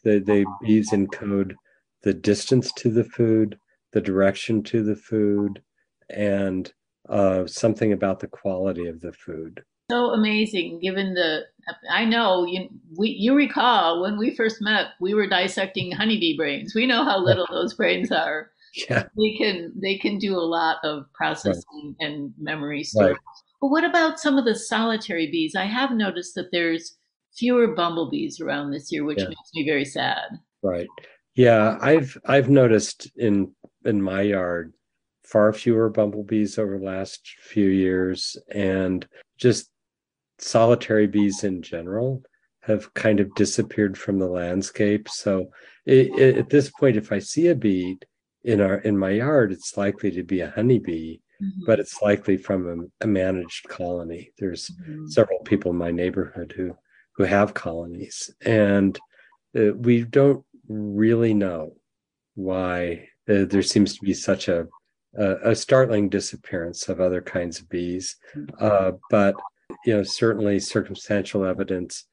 The, 0.03 0.19
the 0.19 0.45
bees 0.61 0.91
encode 0.91 1.53
the 2.01 2.13
distance 2.13 2.71
to 2.73 2.89
the 2.89 3.03
food, 3.03 3.59
the 3.91 4.01
direction 4.01 4.63
to 4.63 4.83
the 4.83 4.95
food, 4.95 5.61
and 6.09 6.71
uh, 7.07 7.45
something 7.45 7.93
about 7.93 8.19
the 8.19 8.27
quality 8.27 8.87
of 8.87 9.01
the 9.01 9.13
food 9.13 9.63
so 9.89 10.11
amazing 10.11 10.79
given 10.79 11.13
the 11.13 11.41
i 11.89 12.05
know 12.05 12.45
you 12.45 12.69
we, 12.97 13.09
you 13.09 13.35
recall 13.35 14.01
when 14.01 14.17
we 14.17 14.35
first 14.35 14.61
met 14.61 14.87
we 14.99 15.13
were 15.13 15.27
dissecting 15.27 15.91
honeybee 15.91 16.35
brains. 16.35 16.73
We 16.75 16.85
know 16.85 17.03
how 17.03 17.19
little 17.23 17.47
those 17.49 17.73
brains 17.73 18.11
are. 18.11 18.51
Yeah. 18.89 19.05
They 19.17 19.35
can 19.37 19.73
they 19.75 19.97
can 19.97 20.17
do 20.17 20.35
a 20.35 20.41
lot 20.41 20.77
of 20.83 21.05
processing 21.13 21.95
right. 21.99 22.07
and 22.07 22.33
memory 22.39 22.83
stuff. 22.83 23.09
Right. 23.09 23.17
but 23.61 23.69
what 23.69 23.83
about 23.83 24.19
some 24.19 24.37
of 24.37 24.45
the 24.45 24.55
solitary 24.55 25.29
bees? 25.31 25.55
I 25.55 25.65
have 25.65 25.91
noticed 25.91 26.35
that 26.35 26.51
there's 26.51 26.97
fewer 27.35 27.67
bumblebees 27.73 28.39
around 28.39 28.71
this 28.71 28.91
year 28.91 29.05
which 29.05 29.19
yeah. 29.19 29.29
makes 29.29 29.49
me 29.53 29.65
very 29.65 29.85
sad. 29.85 30.39
Right. 30.61 30.87
Yeah 31.35 31.77
i've 31.81 32.17
i've 32.25 32.49
noticed 32.49 33.09
in 33.15 33.53
in 33.85 34.01
my 34.01 34.21
yard 34.21 34.73
far 35.23 35.53
fewer 35.53 35.89
bumblebees 35.89 36.57
over 36.57 36.79
the 36.79 36.85
last 36.85 37.21
few 37.39 37.69
years 37.69 38.35
and 38.53 39.07
just 39.37 39.69
solitary 40.41 41.07
bees 41.07 41.43
in 41.43 41.61
general 41.61 42.23
have 42.61 42.93
kind 42.93 43.19
of 43.19 43.33
disappeared 43.35 43.97
from 43.97 44.19
the 44.19 44.27
landscape. 44.27 45.09
So 45.09 45.51
it, 45.85 46.07
it, 46.19 46.37
at 46.37 46.49
this 46.49 46.69
point, 46.69 46.97
if 46.97 47.11
I 47.11 47.19
see 47.19 47.47
a 47.47 47.55
bee 47.55 47.99
in 48.43 48.61
our 48.61 48.75
in 48.75 48.97
my 48.97 49.11
yard, 49.11 49.51
it's 49.51 49.77
likely 49.77 50.11
to 50.11 50.23
be 50.23 50.41
a 50.41 50.51
honeybee, 50.51 51.19
mm-hmm. 51.41 51.65
but 51.65 51.79
it's 51.79 52.01
likely 52.01 52.37
from 52.37 52.89
a, 53.01 53.05
a 53.05 53.07
managed 53.07 53.67
colony. 53.67 54.31
There's 54.37 54.69
mm-hmm. 54.69 55.07
several 55.07 55.39
people 55.39 55.71
in 55.71 55.77
my 55.77 55.91
neighborhood 55.91 56.53
who 56.55 56.75
who 57.15 57.23
have 57.23 57.53
colonies, 57.53 58.29
and 58.45 58.97
uh, 59.57 59.73
we 59.73 60.03
don't 60.03 60.45
really 60.67 61.33
know 61.33 61.75
why 62.35 63.09
uh, 63.29 63.45
there 63.45 63.63
seems 63.63 63.95
to 63.95 64.05
be 64.05 64.13
such 64.13 64.47
a, 64.47 64.67
a, 65.17 65.51
a 65.51 65.55
startling 65.55 66.07
disappearance 66.07 66.87
of 66.87 67.01
other 67.01 67.21
kinds 67.21 67.59
of 67.59 67.67
bees. 67.67 68.15
Mm-hmm. 68.35 68.55
Uh, 68.59 68.91
but 69.09 69.35
you 69.85 69.95
know, 69.95 70.03
certainly 70.03 70.59
circumstantial 70.59 71.45
evidence 71.45 72.05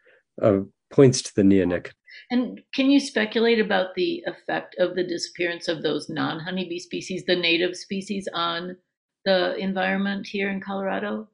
uh, 0.42 0.60
points 0.90 1.22
to 1.22 1.34
the 1.34 1.42
neonicotinoids. 1.42 1.92
And 2.30 2.60
can 2.74 2.90
you 2.90 2.98
speculate 2.98 3.60
about 3.60 3.94
the 3.94 4.24
effect 4.26 4.76
of 4.78 4.94
the 4.94 5.04
disappearance 5.04 5.68
of 5.68 5.82
those 5.82 6.08
non 6.08 6.40
honeybee 6.40 6.78
species, 6.78 7.24
the 7.26 7.36
native 7.36 7.76
species, 7.76 8.28
on 8.32 8.76
the 9.24 9.56
environment 9.56 10.26
here 10.26 10.50
in 10.50 10.60
Colorado? 10.60 11.28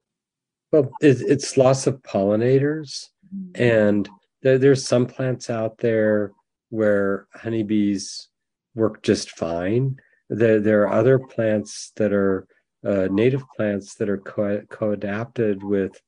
Well, 0.72 0.90
it, 1.00 1.20
it's 1.20 1.56
loss 1.56 1.86
of 1.86 2.02
pollinators, 2.02 3.08
mm-hmm. 3.34 3.62
and 3.62 4.08
there, 4.42 4.58
there's 4.58 4.86
some 4.86 5.06
plants 5.06 5.50
out 5.50 5.78
there 5.78 6.32
where 6.70 7.26
honeybees 7.34 8.28
work 8.74 9.02
just 9.02 9.30
fine. 9.30 9.96
There, 10.30 10.60
there 10.60 10.82
are 10.82 10.92
other 10.92 11.18
plants 11.18 11.92
that 11.96 12.12
are 12.12 12.46
uh, 12.84 13.08
native 13.10 13.44
plants 13.54 13.94
that 13.96 14.08
are 14.08 14.18
co-adapted 14.18 15.62
with 15.62 16.00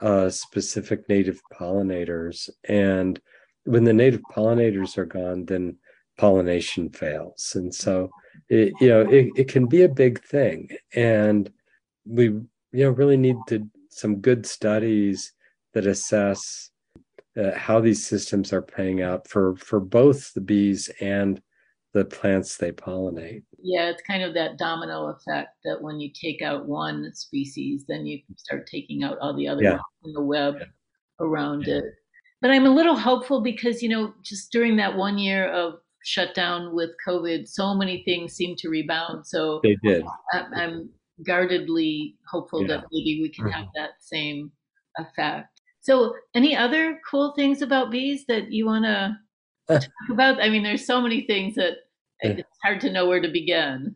uh, 0.00 0.28
specific 0.30 1.08
native 1.08 1.40
pollinators. 1.52 2.50
And 2.68 3.20
when 3.64 3.84
the 3.84 3.92
native 3.92 4.22
pollinators 4.22 4.98
are 4.98 5.06
gone, 5.06 5.44
then 5.44 5.78
pollination 6.18 6.90
fails. 6.90 7.52
And 7.54 7.74
so, 7.74 8.10
it, 8.48 8.72
you 8.80 8.88
know, 8.88 9.00
it, 9.02 9.28
it 9.36 9.48
can 9.48 9.66
be 9.66 9.82
a 9.82 9.88
big 9.88 10.22
thing. 10.24 10.68
And 10.94 11.50
we, 12.04 12.24
you 12.24 12.48
know, 12.72 12.90
really 12.90 13.16
need 13.16 13.36
to 13.48 13.68
some 13.88 14.20
good 14.20 14.44
studies 14.44 15.32
that 15.72 15.86
assess 15.86 16.70
uh, 17.36 17.52
how 17.56 17.80
these 17.80 18.04
systems 18.04 18.52
are 18.52 18.62
playing 18.62 19.02
out 19.02 19.28
for 19.28 19.56
for 19.56 19.80
both 19.80 20.32
the 20.34 20.40
bees 20.40 20.90
and 21.00 21.40
the 21.92 22.04
plants 22.04 22.56
they 22.56 22.72
pollinate. 22.72 23.42
Yeah, 23.66 23.88
it's 23.88 24.02
kind 24.02 24.22
of 24.22 24.34
that 24.34 24.58
domino 24.58 25.06
effect 25.06 25.56
that 25.64 25.80
when 25.80 25.98
you 25.98 26.10
take 26.12 26.42
out 26.42 26.66
one 26.66 27.10
species, 27.14 27.86
then 27.88 28.04
you 28.04 28.20
start 28.36 28.66
taking 28.66 29.02
out 29.02 29.18
all 29.20 29.34
the 29.34 29.48
other 29.48 29.62
yeah. 29.62 29.78
in 30.04 30.12
the 30.12 30.20
web 30.20 30.56
yeah. 30.58 30.66
around 31.18 31.66
yeah. 31.66 31.76
it. 31.76 31.84
But 32.42 32.50
I'm 32.50 32.66
a 32.66 32.70
little 32.70 32.96
hopeful 32.96 33.40
because, 33.40 33.82
you 33.82 33.88
know, 33.88 34.12
just 34.22 34.52
during 34.52 34.76
that 34.76 34.96
one 34.96 35.16
year 35.16 35.50
of 35.50 35.80
shutdown 36.04 36.74
with 36.74 36.90
COVID, 37.08 37.48
so 37.48 37.74
many 37.74 38.02
things 38.04 38.34
seem 38.34 38.54
to 38.56 38.68
rebound. 38.68 39.26
So 39.26 39.60
they 39.62 39.78
did. 39.82 40.04
I'm 40.32 40.90
guardedly 41.24 42.16
hopeful 42.30 42.66
that 42.66 42.84
maybe 42.92 43.20
we 43.22 43.30
can 43.30 43.46
mm-hmm. 43.46 43.54
have 43.54 43.68
that 43.74 43.92
same 44.00 44.52
effect. 44.98 45.48
So, 45.80 46.14
any 46.34 46.56
other 46.56 47.00
cool 47.08 47.32
things 47.34 47.62
about 47.62 47.90
bees 47.90 48.24
that 48.26 48.50
you 48.50 48.66
want 48.66 48.84
to 48.84 49.18
talk 49.68 49.90
about? 50.10 50.42
I 50.42 50.48
mean, 50.48 50.62
there's 50.62 50.86
so 50.86 51.00
many 51.00 51.26
things 51.26 51.54
that 51.56 51.78
it's 52.24 52.58
hard 52.62 52.80
to 52.82 52.92
know 52.92 53.06
where 53.06 53.20
to 53.20 53.28
begin. 53.28 53.94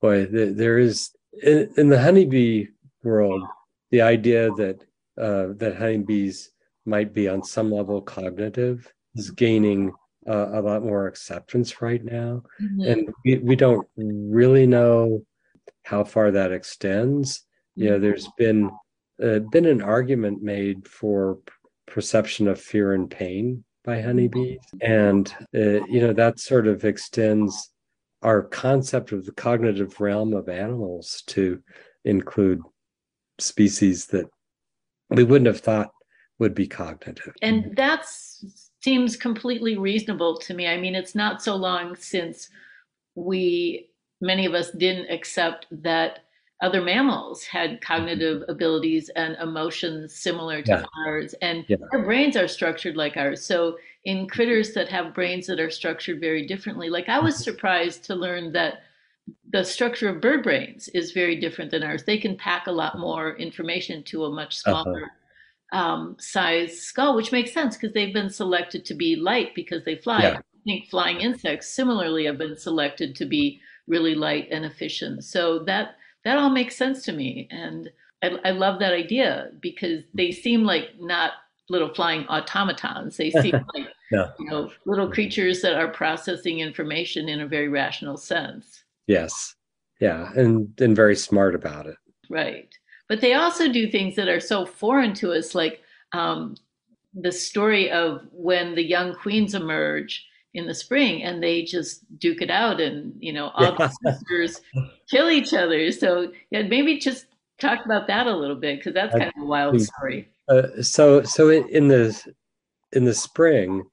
Boy, 0.00 0.26
there 0.26 0.78
is 0.78 1.10
in, 1.42 1.70
in 1.76 1.88
the 1.88 2.00
honeybee 2.00 2.66
world 3.02 3.42
the 3.90 4.02
idea 4.02 4.50
that 4.52 4.80
uh, 5.18 5.48
that 5.56 5.76
honeybees 5.76 6.50
might 6.86 7.12
be 7.12 7.28
on 7.28 7.42
some 7.42 7.70
level 7.70 8.00
cognitive 8.00 8.92
is 9.14 9.30
gaining 9.30 9.92
uh, 10.28 10.48
a 10.52 10.60
lot 10.60 10.82
more 10.82 11.06
acceptance 11.06 11.82
right 11.82 12.04
now, 12.04 12.42
mm-hmm. 12.60 12.80
and 12.80 13.08
we, 13.24 13.38
we 13.38 13.56
don't 13.56 13.86
really 13.96 14.66
know 14.66 15.22
how 15.84 16.02
far 16.04 16.30
that 16.30 16.52
extends. 16.52 17.38
Mm-hmm. 17.38 17.82
You 17.82 17.90
know, 17.90 17.98
there's 17.98 18.28
been 18.38 18.70
uh, 19.22 19.40
been 19.50 19.66
an 19.66 19.82
argument 19.82 20.42
made 20.42 20.88
for 20.88 21.38
perception 21.86 22.48
of 22.48 22.60
fear 22.60 22.94
and 22.94 23.10
pain 23.10 23.64
by 23.84 24.00
honeybees. 24.00 24.60
And, 24.80 25.32
uh, 25.54 25.84
you 25.86 26.00
know, 26.00 26.12
that 26.12 26.40
sort 26.40 26.66
of 26.66 26.84
extends 26.84 27.70
our 28.22 28.42
concept 28.42 29.12
of 29.12 29.24
the 29.24 29.32
cognitive 29.32 30.00
realm 30.00 30.32
of 30.32 30.48
animals 30.48 31.22
to 31.26 31.60
include 32.04 32.60
species 33.38 34.06
that 34.06 34.26
we 35.10 35.24
wouldn't 35.24 35.46
have 35.46 35.60
thought 35.60 35.90
would 36.38 36.54
be 36.54 36.66
cognitive. 36.66 37.34
And 37.42 37.76
that 37.76 38.06
seems 38.82 39.16
completely 39.16 39.76
reasonable 39.76 40.38
to 40.38 40.54
me. 40.54 40.66
I 40.66 40.76
mean, 40.76 40.94
it's 40.94 41.14
not 41.14 41.42
so 41.42 41.54
long 41.56 41.96
since 41.96 42.48
we, 43.14 43.88
many 44.20 44.46
of 44.46 44.54
us, 44.54 44.70
didn't 44.70 45.10
accept 45.10 45.66
that 45.70 46.20
other 46.62 46.80
mammals 46.80 47.44
had 47.44 47.70
mm-hmm. 47.70 47.82
cognitive 47.82 48.42
abilities 48.48 49.10
and 49.16 49.36
emotions 49.42 50.14
similar 50.14 50.62
to 50.62 50.70
yeah. 50.70 50.84
ours 51.04 51.34
and 51.42 51.64
yeah. 51.68 51.76
their 51.90 52.04
brains 52.04 52.36
are 52.36 52.48
structured 52.48 52.96
like 52.96 53.16
ours 53.16 53.44
so 53.44 53.76
in 54.04 54.26
critters 54.28 54.72
that 54.72 54.88
have 54.88 55.14
brains 55.14 55.46
that 55.46 55.60
are 55.60 55.70
structured 55.70 56.20
very 56.20 56.46
differently 56.46 56.88
like 56.88 57.08
i 57.08 57.18
was 57.18 57.34
mm-hmm. 57.34 57.44
surprised 57.44 58.04
to 58.04 58.14
learn 58.14 58.52
that 58.52 58.82
the 59.52 59.64
structure 59.64 60.08
of 60.08 60.20
bird 60.20 60.42
brains 60.42 60.88
is 60.88 61.12
very 61.12 61.38
different 61.38 61.70
than 61.70 61.82
ours 61.82 62.04
they 62.04 62.18
can 62.18 62.36
pack 62.36 62.66
a 62.66 62.72
lot 62.72 62.98
more 62.98 63.36
information 63.36 64.02
to 64.04 64.24
a 64.24 64.30
much 64.30 64.60
uh-huh. 64.64 64.82
smaller 64.82 65.10
uh-huh. 65.72 65.78
um, 65.78 66.16
size 66.18 66.80
skull 66.80 67.16
which 67.16 67.32
makes 67.32 67.52
sense 67.52 67.76
because 67.76 67.92
they've 67.92 68.14
been 68.14 68.30
selected 68.30 68.84
to 68.84 68.94
be 68.94 69.16
light 69.16 69.54
because 69.54 69.84
they 69.84 69.96
fly 69.96 70.22
yeah. 70.22 70.38
i 70.38 70.62
think 70.64 70.88
flying 70.88 71.20
insects 71.20 71.68
similarly 71.68 72.24
have 72.24 72.38
been 72.38 72.56
selected 72.56 73.16
to 73.16 73.24
be 73.24 73.60
really 73.88 74.14
light 74.14 74.46
and 74.52 74.64
efficient 74.64 75.24
so 75.24 75.58
that 75.58 75.96
that 76.24 76.38
all 76.38 76.50
makes 76.50 76.76
sense 76.76 77.04
to 77.04 77.12
me. 77.12 77.48
And 77.50 77.90
I, 78.22 78.38
I 78.44 78.50
love 78.50 78.78
that 78.80 78.92
idea 78.92 79.50
because 79.60 80.04
they 80.14 80.30
seem 80.30 80.64
like 80.64 80.90
not 81.00 81.32
little 81.68 81.92
flying 81.92 82.26
automatons. 82.28 83.16
They 83.16 83.30
seem 83.30 83.52
like 83.74 83.88
yeah. 84.10 84.28
you 84.38 84.46
know 84.46 84.70
little 84.86 85.10
creatures 85.10 85.62
that 85.62 85.74
are 85.74 85.88
processing 85.88 86.60
information 86.60 87.28
in 87.28 87.40
a 87.40 87.46
very 87.46 87.68
rational 87.68 88.16
sense. 88.16 88.84
Yes. 89.06 89.54
Yeah, 90.00 90.32
and 90.34 90.68
and 90.80 90.96
very 90.96 91.16
smart 91.16 91.54
about 91.54 91.86
it. 91.86 91.96
Right. 92.28 92.68
But 93.08 93.20
they 93.20 93.34
also 93.34 93.70
do 93.70 93.90
things 93.90 94.16
that 94.16 94.28
are 94.28 94.40
so 94.40 94.64
foreign 94.64 95.14
to 95.14 95.32
us, 95.32 95.54
like 95.54 95.82
um, 96.12 96.56
the 97.14 97.32
story 97.32 97.90
of 97.90 98.22
when 98.32 98.74
the 98.74 98.82
young 98.82 99.14
queens 99.14 99.54
emerge 99.54 100.24
in 100.54 100.66
the 100.66 100.74
spring 100.74 101.22
and 101.22 101.42
they 101.42 101.62
just 101.62 102.04
duke 102.18 102.42
it 102.42 102.50
out 102.50 102.80
and 102.80 103.14
you 103.18 103.32
know 103.32 103.50
all 103.54 103.74
the 103.74 103.92
sisters 104.04 104.60
kill 105.10 105.30
each 105.30 105.54
other. 105.54 105.90
So 105.92 106.32
yeah 106.50 106.62
maybe 106.62 106.98
just 106.98 107.26
talk 107.58 107.84
about 107.84 108.06
that 108.08 108.26
a 108.26 108.36
little 108.36 108.56
bit 108.56 108.78
because 108.78 108.94
that's 108.94 109.12
kind 109.12 109.32
of 109.36 109.42
a 109.42 109.46
wild 109.46 109.80
story. 109.80 110.28
Uh, 110.48 110.82
so 110.82 111.22
so 111.22 111.48
in 111.50 111.88
the 111.88 112.34
in 112.92 113.04
the 113.04 113.14
spring 113.14 113.84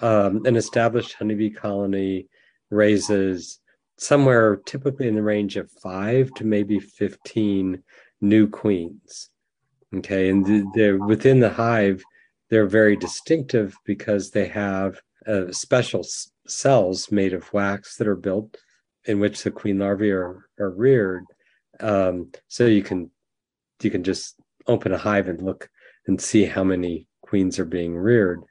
um, 0.00 0.44
an 0.46 0.56
established 0.56 1.14
honeybee 1.14 1.50
colony 1.50 2.28
raises 2.70 3.60
somewhere 3.98 4.56
typically 4.64 5.08
in 5.08 5.14
the 5.14 5.22
range 5.22 5.56
of 5.56 5.70
five 5.82 6.32
to 6.34 6.44
maybe 6.44 6.78
15 6.78 7.82
new 8.20 8.48
queens 8.48 9.30
okay? 9.96 10.28
And 10.28 10.72
they're 10.74 10.98
within 10.98 11.40
the 11.40 11.50
hive 11.50 12.02
they're 12.50 12.66
very 12.66 12.96
distinctive 12.96 13.76
because 13.84 14.30
they 14.30 14.46
have 14.46 15.00
uh, 15.28 15.52
special 15.52 16.00
s- 16.00 16.30
cells 16.46 17.12
made 17.12 17.34
of 17.34 17.52
wax 17.52 17.96
that 17.96 18.08
are 18.08 18.16
built 18.16 18.56
in 19.04 19.20
which 19.20 19.42
the 19.42 19.50
queen 19.50 19.78
larvae 19.78 20.10
are, 20.10 20.48
are 20.58 20.70
reared. 20.70 21.24
Um, 21.80 22.32
so 22.48 22.66
you 22.66 22.82
can 22.82 23.10
you 23.82 23.90
can 23.90 24.02
just 24.02 24.40
open 24.66 24.92
a 24.92 24.98
hive 24.98 25.28
and 25.28 25.40
look 25.40 25.68
and 26.06 26.20
see 26.20 26.44
how 26.44 26.64
many 26.64 27.06
queens 27.22 27.58
are 27.58 27.64
being 27.64 27.96
reared. 27.96 28.42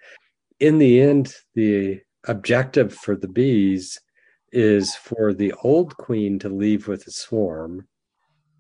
In 0.59 0.77
the 0.77 1.01
end, 1.01 1.33
the 1.55 2.01
objective 2.27 2.93
for 2.93 3.15
the 3.15 3.27
bees 3.27 3.99
is 4.51 4.95
for 4.95 5.33
the 5.33 5.53
old 5.63 5.97
queen 5.97 6.39
to 6.39 6.49
leave 6.49 6.87
with 6.87 7.05
a 7.07 7.11
swarm. 7.11 7.87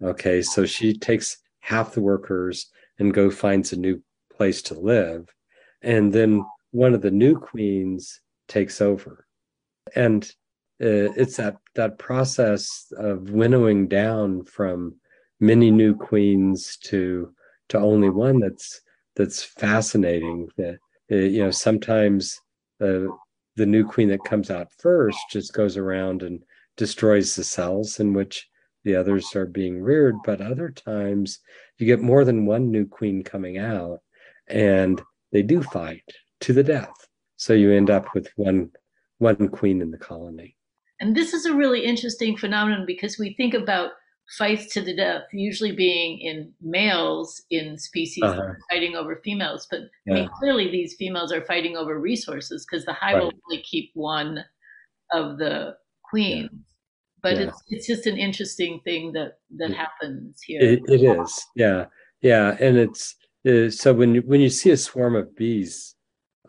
Okay, 0.01 0.41
so 0.41 0.65
she 0.65 0.97
takes 0.97 1.37
half 1.59 1.93
the 1.93 2.01
workers 2.01 2.67
and 2.99 3.13
go 3.13 3.29
finds 3.31 3.73
a 3.73 3.77
new 3.77 4.01
place 4.35 4.61
to 4.63 4.79
live. 4.79 5.27
And 5.81 6.11
then 6.11 6.43
one 6.71 6.93
of 6.93 7.01
the 7.01 7.11
new 7.11 7.37
queens 7.37 8.21
takes 8.47 8.81
over. 8.81 9.25
And 9.95 10.23
uh, 10.81 11.11
it's 11.15 11.37
that 11.37 11.57
that 11.75 11.97
process 11.97 12.91
of 12.97 13.31
winnowing 13.31 13.87
down 13.87 14.43
from 14.43 14.95
many 15.39 15.71
new 15.71 15.95
queens 15.95 16.77
to 16.77 17.33
to 17.69 17.79
only 17.79 18.09
one 18.09 18.39
that's 18.39 18.81
that's 19.15 19.43
fascinating 19.43 20.47
that 20.57 20.77
uh, 21.11 21.15
you 21.15 21.43
know 21.43 21.51
sometimes 21.51 22.39
uh, 22.81 23.09
the 23.55 23.65
new 23.65 23.83
queen 23.83 24.07
that 24.09 24.23
comes 24.23 24.51
out 24.51 24.67
first 24.77 25.17
just 25.31 25.53
goes 25.53 25.77
around 25.77 26.21
and 26.21 26.43
destroys 26.75 27.35
the 27.35 27.43
cells 27.43 27.99
in 27.99 28.13
which 28.13 28.47
the 28.83 28.95
others 28.95 29.35
are 29.35 29.47
being 29.47 29.81
reared. 29.81 30.15
But 30.23 30.41
other 30.41 30.69
times 30.69 31.39
you 31.79 31.87
get 31.87 32.01
more 32.01 32.23
than 32.23 32.45
one 32.45 32.69
new 32.69 32.85
queen 32.85 33.23
coming 33.23 33.57
out 33.57 33.99
and 34.47 35.01
they 35.31 35.41
do 35.41 35.63
fight 35.63 36.03
to 36.41 36.53
the 36.53 36.63
death. 36.63 37.07
So 37.37 37.53
you 37.53 37.71
end 37.71 37.89
up 37.89 38.13
with 38.13 38.29
one 38.35 38.71
one 39.19 39.47
queen 39.49 39.81
in 39.81 39.91
the 39.91 39.97
colony. 39.97 40.55
And 40.99 41.15
this 41.15 41.33
is 41.33 41.45
a 41.45 41.53
really 41.53 41.83
interesting 41.85 42.37
phenomenon 42.37 42.85
because 42.85 43.17
we 43.19 43.33
think 43.35 43.53
about 43.53 43.91
fights 44.37 44.73
to 44.73 44.81
the 44.81 44.95
death 44.95 45.23
usually 45.31 45.71
being 45.71 46.19
in 46.19 46.51
males 46.61 47.41
in 47.49 47.77
species 47.77 48.23
uh-huh. 48.23 48.53
fighting 48.69 48.95
over 48.95 49.21
females. 49.23 49.67
But 49.69 49.81
yeah. 50.05 50.13
I 50.13 50.15
mean, 50.15 50.29
clearly 50.39 50.69
these 50.69 50.95
females 50.95 51.31
are 51.31 51.45
fighting 51.45 51.77
over 51.77 51.99
resources 51.99 52.65
because 52.65 52.85
the 52.85 52.93
hive 52.93 53.15
right. 53.15 53.23
will 53.23 53.31
only 53.49 53.63
keep 53.63 53.91
one 53.93 54.43
of 55.11 55.37
the 55.37 55.75
queens. 56.03 56.49
Yeah. 56.51 56.59
But 57.23 57.35
yeah. 57.35 57.43
it's 57.43 57.63
it's 57.67 57.87
just 57.87 58.05
an 58.05 58.17
interesting 58.17 58.79
thing 58.83 59.11
that 59.13 59.39
that 59.57 59.73
happens 59.73 60.39
here. 60.45 60.61
it, 60.61 60.81
it 60.87 61.01
is, 61.01 61.45
yeah, 61.55 61.85
yeah, 62.21 62.55
and 62.59 62.77
it's 62.77 63.15
uh, 63.47 63.69
so 63.69 63.91
when 63.93 64.15
you, 64.15 64.21
when 64.21 64.39
you 64.39 64.49
see 64.49 64.69
a 64.69 64.77
swarm 64.77 65.15
of 65.15 65.35
bees 65.35 65.95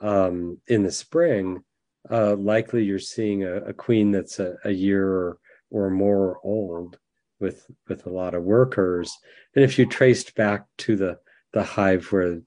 um, 0.00 0.58
in 0.66 0.82
the 0.82 0.92
spring, 0.92 1.62
uh, 2.11 2.37
likely 2.37 2.84
you're 2.84 2.98
seeing 2.98 3.44
a, 3.44 3.56
a 3.56 3.72
queen 3.72 4.12
that's 4.12 4.38
a, 4.38 4.54
a, 4.64 4.70
year 4.70 5.08
or, 5.08 5.38
or 5.70 5.90
more 5.90 6.38
old 6.42 6.98
with 7.40 7.66
with 7.88 8.06
a 8.06 8.11
lot 8.11 8.34
of 8.34 8.42
workers. 8.42 9.16
And 9.54 9.64
if 9.64 9.78
you 9.78 9.87
traced 9.87 10.34
back 10.34 10.64
to 10.78 10.96
the 10.96 11.18
the 11.52 11.62
hive 11.62 12.06
where 12.12 12.40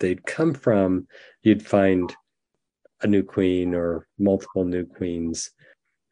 they'd 0.00 0.24
come 0.26 0.54
from, 0.54 1.06
you'd 1.42 1.66
find 1.66 2.14
a 3.02 3.06
new 3.06 3.22
queen 3.22 3.74
or 3.74 4.06
multiple 4.18 4.64
new 4.64 4.86
queens 4.86 5.50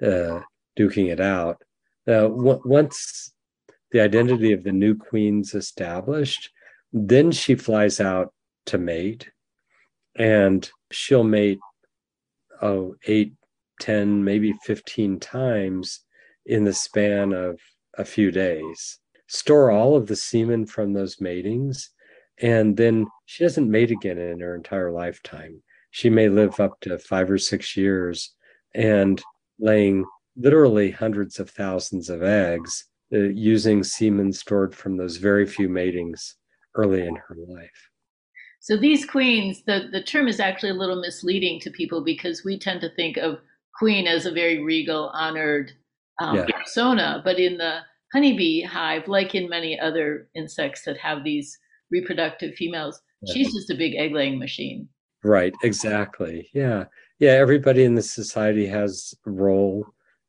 uh, 0.03 0.41
duking 0.79 1.11
it 1.11 1.21
out. 1.21 1.63
Uh, 2.07 2.29
w- 2.29 2.63
once 2.65 3.33
the 3.93 4.01
identity 4.01 4.53
of 4.53 4.65
the 4.65 4.73
new 4.73 4.95
queen's 4.95 5.55
established, 5.55 6.51
then 6.93 7.31
she 7.31 7.55
flies 7.55 8.01
out 8.01 8.33
to 8.67 8.79
mate, 8.79 9.31
and 10.17 10.71
she'll 10.91 11.25
mate 11.25 11.61
oh 12.61 12.95
eight, 13.07 13.35
ten, 13.81 14.23
maybe 14.25 14.53
fifteen 14.65 15.19
times 15.19 16.01
in 16.47 16.65
the 16.65 16.73
span 16.73 17.33
of 17.33 17.59
a 17.99 18.05
few 18.05 18.31
days. 18.31 18.99
Store 19.27 19.71
all 19.71 19.97
of 19.97 20.07
the 20.07 20.17
semen 20.17 20.67
from 20.67 20.93
those 20.93 21.21
matings, 21.21 21.91
and 22.39 22.77
then 22.77 23.07
she 23.27 23.45
doesn't 23.45 23.71
mate 23.71 23.91
again 23.91 24.19
in 24.19 24.41
her 24.41 24.55
entire 24.55 24.91
lifetime. 24.91 25.63
She 25.91 26.11
may 26.11 26.29
live 26.29 26.61
up 26.61 26.81
to 26.83 26.99
five 26.99 27.31
or 27.31 27.39
six 27.39 27.77
years 27.77 28.35
and 28.75 29.23
laying 29.59 30.05
literally 30.37 30.91
hundreds 30.91 31.39
of 31.39 31.51
thousands 31.51 32.09
of 32.09 32.23
eggs 32.23 32.85
uh, 33.13 33.19
using 33.19 33.85
semen 33.85 34.33
stored 34.33 34.75
from 34.75 34.97
those 34.97 35.19
very 35.19 35.47
few 35.47 35.69
matings 35.69 36.37
early 36.75 37.07
in 37.07 37.17
her 37.17 37.37
life. 37.47 37.91
So 38.63 38.77
these 38.77 39.05
queens, 39.05 39.65
the, 39.67 39.89
the 39.91 40.01
term 40.01 40.29
is 40.29 40.39
actually 40.39 40.71
a 40.71 40.75
little 40.75 41.01
misleading 41.01 41.59
to 41.61 41.71
people 41.71 42.05
because 42.05 42.45
we 42.45 42.57
tend 42.57 42.81
to 42.83 42.95
think 42.95 43.17
of 43.17 43.41
queen 43.77 44.07
as 44.07 44.25
a 44.25 44.31
very 44.31 44.63
regal, 44.63 45.11
honored 45.15 45.73
um, 46.21 46.37
yeah. 46.37 46.47
persona, 46.57 47.21
but 47.25 47.41
in 47.41 47.59
the 47.59 47.81
honeybee 48.13 48.63
hive, 48.63 49.09
like 49.09 49.35
in 49.35 49.49
many 49.49 49.81
other 49.81 50.29
insects 50.37 50.85
that 50.85 50.97
have 50.99 51.25
these 51.25 51.59
reproductive 51.91 52.55
females, 52.55 53.03
yeah. 53.23 53.35
she's 53.35 53.53
just 53.53 53.71
a 53.71 53.75
big 53.75 53.97
egg 53.97 54.13
laying 54.13 54.39
machine. 54.39 54.89
Right, 55.25 55.53
exactly. 55.65 56.49
Yeah. 56.55 56.85
Yeah, 57.19 57.33
everybody 57.33 57.83
in 57.83 57.97
the 57.97 58.03
society 58.03 58.67
has 58.69 59.13
a 59.27 59.31
role. 59.31 59.87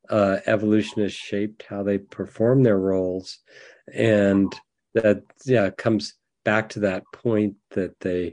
Uh, 0.09 0.37
evolution 0.47 1.03
has 1.03 1.13
shaped 1.13 1.65
how 1.69 1.83
they 1.83 1.99
perform 1.99 2.63
their 2.63 2.79
roles. 2.79 3.37
And 3.93 4.51
that, 4.95 5.21
yeah, 5.45 5.69
comes 5.69 6.15
back 6.43 6.69
to 6.69 6.79
that 6.81 7.03
point 7.13 7.55
that 7.71 7.99
they, 7.99 8.27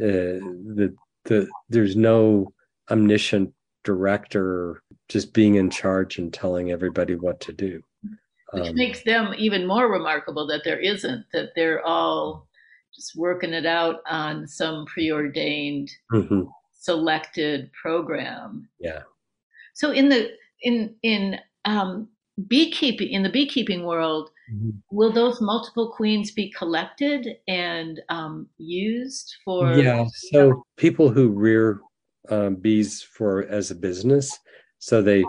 uh, 0.00 0.40
the, 0.40 0.94
the, 1.24 1.48
there's 1.68 1.96
no 1.96 2.52
omniscient 2.90 3.52
director 3.84 4.82
just 5.08 5.32
being 5.32 5.56
in 5.56 5.70
charge 5.70 6.18
and 6.18 6.32
telling 6.32 6.70
everybody 6.70 7.14
what 7.14 7.40
to 7.40 7.52
do. 7.52 7.80
Which 8.52 8.68
um, 8.68 8.74
makes 8.74 9.02
them 9.02 9.34
even 9.36 9.66
more 9.66 9.90
remarkable 9.90 10.46
that 10.48 10.62
there 10.64 10.78
isn't, 10.78 11.24
that 11.32 11.50
they're 11.54 11.84
all 11.84 12.46
just 12.94 13.16
working 13.16 13.52
it 13.52 13.66
out 13.66 14.00
on 14.06 14.46
some 14.46 14.86
preordained 14.86 15.90
mm-hmm. 16.12 16.42
selected 16.72 17.70
program 17.72 18.68
yeah 18.78 19.00
so 19.74 19.90
in 19.90 20.08
the 20.08 20.30
in 20.62 20.94
in 21.02 21.38
um, 21.64 22.08
beekeeping 22.46 23.08
in 23.08 23.22
the 23.22 23.28
beekeeping 23.28 23.84
world 23.84 24.30
mm-hmm. 24.52 24.70
will 24.90 25.12
those 25.12 25.40
multiple 25.40 25.92
queens 25.92 26.30
be 26.30 26.50
collected 26.50 27.26
and 27.48 28.00
um, 28.08 28.48
used 28.58 29.34
for 29.44 29.74
yeah 29.74 30.04
so 30.30 30.64
people 30.76 31.08
who 31.08 31.28
rear 31.28 31.80
um, 32.30 32.56
bees 32.56 33.02
for 33.02 33.46
as 33.48 33.70
a 33.70 33.74
business 33.74 34.38
so 34.78 35.00
they 35.00 35.24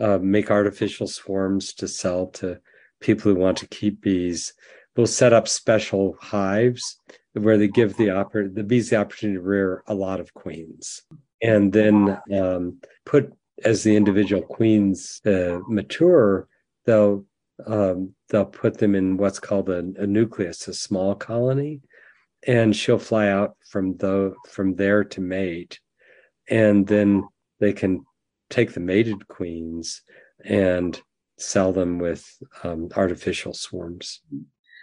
uh, 0.00 0.18
make 0.22 0.50
artificial 0.50 1.06
swarms 1.06 1.72
to 1.74 1.88
sell 1.88 2.28
to 2.28 2.60
people 3.00 3.32
who 3.32 3.38
want 3.38 3.58
to 3.58 3.66
keep 3.66 4.00
bees. 4.00 4.54
Will 4.96 5.06
set 5.06 5.32
up 5.32 5.48
special 5.48 6.16
hives 6.20 6.96
where 7.32 7.56
they 7.56 7.68
give 7.68 7.96
the 7.96 8.08
oper- 8.08 8.54
the 8.54 8.62
bees 8.62 8.90
the 8.90 8.96
opportunity 8.96 9.38
to 9.38 9.42
rear 9.42 9.82
a 9.86 9.94
lot 9.94 10.20
of 10.20 10.34
queens, 10.34 11.02
and 11.42 11.72
then 11.72 12.18
um, 12.36 12.80
put 13.06 13.32
as 13.64 13.82
the 13.82 13.96
individual 13.96 14.42
queens 14.42 15.22
uh, 15.24 15.58
mature, 15.68 16.48
they'll 16.84 17.24
um, 17.66 18.14
they'll 18.28 18.44
put 18.44 18.78
them 18.78 18.94
in 18.94 19.16
what's 19.16 19.38
called 19.38 19.68
a, 19.68 19.78
a, 19.98 20.06
nucleus, 20.06 20.68
a 20.68 20.74
small 20.74 21.14
colony, 21.14 21.80
and 22.46 22.74
she'll 22.74 22.98
fly 22.98 23.28
out 23.28 23.56
from 23.68 23.96
the 23.98 24.34
from 24.48 24.74
there 24.74 25.04
to 25.04 25.20
mate, 25.20 25.80
and 26.48 26.86
then 26.86 27.28
they 27.58 27.72
can 27.72 28.04
take 28.48 28.72
the 28.72 28.80
mated 28.80 29.26
queens 29.28 30.02
and 30.44 31.00
sell 31.38 31.72
them 31.72 31.98
with 31.98 32.26
um, 32.64 32.88
artificial 32.96 33.54
swarms. 33.54 34.20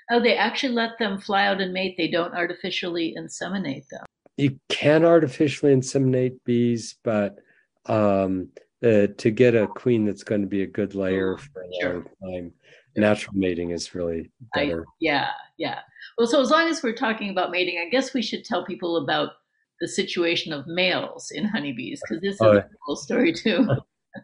Oh, 0.10 0.22
they 0.22 0.36
actually 0.36 0.74
let 0.74 0.98
them 1.00 1.20
fly 1.20 1.48
out 1.48 1.62
and 1.62 1.74
mate. 1.74 1.96
They 1.98 2.08
don't 2.08 2.34
artificially 2.34 3.16
inseminate 3.18 3.88
them. 3.90 4.06
You 4.38 4.60
can 4.70 5.04
artificially 5.04 5.74
inseminate 5.74 6.38
bees, 6.46 6.96
but 7.04 7.40
um, 7.88 8.50
uh, 8.84 9.08
to 9.18 9.32
get 9.32 9.56
a 9.56 9.68
queen 9.68 10.06
that's 10.06 10.24
going 10.24 10.42
to 10.42 10.48
be 10.48 10.62
a 10.62 10.68
good 10.68 10.96
layer 10.96 11.36
mm, 11.36 11.40
for 11.40 11.62
a 11.62 11.82
sure. 11.82 11.94
long 11.94 12.34
time, 12.34 12.54
natural 12.98 13.36
mating 13.36 13.72
is 13.72 13.96
really 13.96 14.32
better. 14.54 14.82
I, 14.82 14.92
yeah, 15.00 15.30
yeah. 15.58 15.80
Well, 16.18 16.28
so 16.28 16.42
as 16.42 16.50
long 16.50 16.68
as 16.68 16.82
we're 16.82 16.94
talking 16.94 17.30
about 17.30 17.52
mating, 17.52 17.78
I 17.80 17.90
guess 17.90 18.14
we 18.14 18.22
should 18.22 18.44
tell 18.44 18.66
people 18.66 18.98
about 18.98 19.32
the 19.80 19.88
situation 19.88 20.54
of 20.54 20.66
males 20.68 21.32
in 21.32 21.46
honeybees 21.46 22.02
because 22.02 22.22
this 22.22 22.36
is 22.36 22.42
oh, 22.42 22.58
a 22.58 22.66
cool 22.86 22.96
story 22.96 23.32
too. 23.32 23.68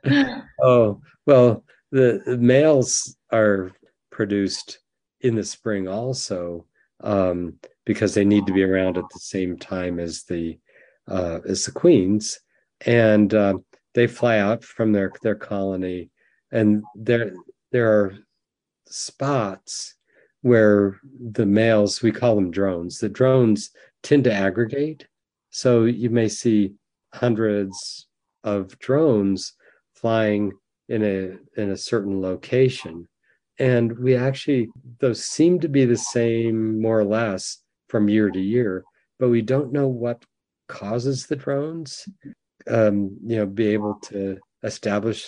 oh 0.64 1.00
well, 1.28 1.64
the, 1.92 2.22
the 2.26 2.38
males 2.38 3.16
are 3.32 3.72
produced 4.12 4.80
in 5.22 5.36
the 5.36 5.44
spring 5.44 5.88
also 5.88 6.66
um, 7.04 7.54
because 7.86 8.14
they 8.14 8.26
need 8.26 8.48
to 8.48 8.54
be 8.54 8.64
around 8.64 8.98
at 8.98 9.04
the 9.14 9.20
same 9.20 9.58
time 9.58 10.00
as 10.00 10.24
the 10.24 10.58
uh, 11.08 11.40
as 11.48 11.66
the 11.66 11.72
queens, 11.72 12.40
and 12.86 13.34
uh, 13.34 13.54
they 13.94 14.08
fly 14.08 14.40
out 14.40 14.64
from 14.64 14.92
their 14.92 15.12
their 15.22 15.36
colony, 15.36 16.10
and 16.52 16.84
there 16.96 17.34
there 17.72 17.92
are 17.92 18.16
spots 18.88 19.96
where 20.42 21.00
the 21.32 21.46
males 21.46 22.02
we 22.02 22.12
call 22.12 22.36
them 22.36 22.52
drones. 22.52 23.00
The 23.00 23.10
drones 23.10 23.72
tend 24.02 24.26
to 24.26 24.34
aggregate, 24.34 25.08
so 25.50 25.84
you 25.86 26.10
may 26.10 26.28
see 26.28 26.74
hundreds 27.14 28.08
of 28.44 28.78
drones 28.80 29.54
flying 29.94 30.52
in 30.90 31.04
a 31.04 31.62
in 31.62 31.72
a 31.72 31.78
certain 31.78 32.22
location 32.22 33.08
and 33.60 33.98
we 34.00 34.16
actually, 34.16 34.70
those 35.00 35.24
seem 35.24 35.60
to 35.60 35.70
be 35.70 35.86
the 35.86 35.98
same 35.98 36.82
more 36.82 37.00
or 37.00 37.06
less 37.06 37.60
from 37.88 38.10
year 38.10 38.32
to 38.32 38.40
year, 38.40 38.84
but 39.20 39.30
we 39.30 39.42
don't 39.42 39.72
know 39.72 39.88
what 39.88 40.26
causes 40.68 41.28
the 41.28 41.36
drones. 41.36 42.08
Um, 42.68 43.18
you 43.26 43.38
know, 43.38 43.46
be 43.46 43.68
able 43.68 43.96
to 44.06 44.38
establish 44.64 45.28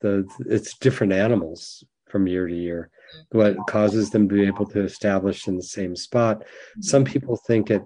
the 0.00 0.28
it's 0.40 0.76
different 0.76 1.12
animals 1.12 1.82
from 2.06 2.26
year 2.26 2.46
to 2.46 2.54
year. 2.54 2.90
What 3.30 3.56
causes 3.68 4.10
them 4.10 4.28
to 4.28 4.34
be 4.34 4.46
able 4.46 4.66
to 4.66 4.82
establish 4.82 5.48
in 5.48 5.56
the 5.56 5.62
same 5.62 5.94
spot? 5.96 6.44
Some 6.80 7.04
people 7.04 7.36
think 7.36 7.70
it 7.70 7.82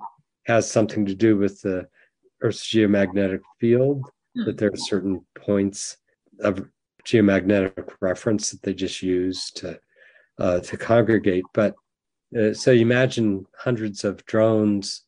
has 0.47 0.71
something 0.71 1.05
to 1.07 1.15
do 1.15 1.37
with 1.37 1.61
the 1.63 1.87
Earth's 2.41 2.67
geomagnetic 2.67 3.41
field, 3.59 4.11
that 4.35 4.57
there 4.57 4.73
are 4.73 4.77
certain 4.77 5.25
points 5.35 5.99
of 6.41 6.67
geomagnetic 7.05 7.91
reference 8.01 8.51
that 8.51 8.63
they 8.63 8.75
just 8.75 9.03
use 9.03 9.51
to 9.53 9.79
uh, 10.39 10.61
to 10.61 10.77
congregate. 10.77 11.45
But 11.53 11.75
uh, 12.39 12.55
so 12.55 12.71
you 12.71 12.83
imagine 12.83 13.47
hundreds 13.59 14.05
of 14.05 14.25
drones 14.25 15.03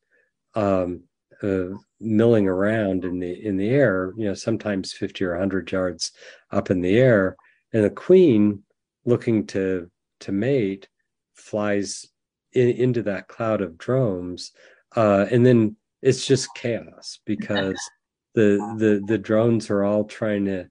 um, 0.54 1.04
uh, 1.42 1.68
milling 2.00 2.48
around 2.48 3.04
in 3.04 3.18
the 3.18 3.46
in 3.46 3.56
the 3.56 3.70
air. 3.70 4.12
You 4.16 4.26
know, 4.28 4.34
sometimes 4.34 4.92
fifty 4.92 5.24
or 5.24 5.36
hundred 5.36 5.70
yards 5.72 6.12
up 6.50 6.70
in 6.70 6.82
the 6.82 6.98
air, 6.98 7.36
and 7.72 7.84
the 7.84 7.90
queen 7.90 8.62
looking 9.04 9.46
to 9.46 9.90
to 10.20 10.32
mate 10.32 10.88
flies 11.34 12.06
in, 12.52 12.68
into 12.68 13.02
that 13.02 13.28
cloud 13.28 13.60
of 13.60 13.78
drones, 13.78 14.52
uh, 14.96 15.26
and 15.30 15.44
then 15.44 15.76
it's 16.00 16.26
just 16.26 16.54
chaos 16.54 17.20
because 17.24 17.78
the 18.34 18.58
the 18.78 19.02
the 19.06 19.18
drones 19.18 19.70
are 19.70 19.84
all 19.84 20.04
trying 20.04 20.44
to 20.46 20.68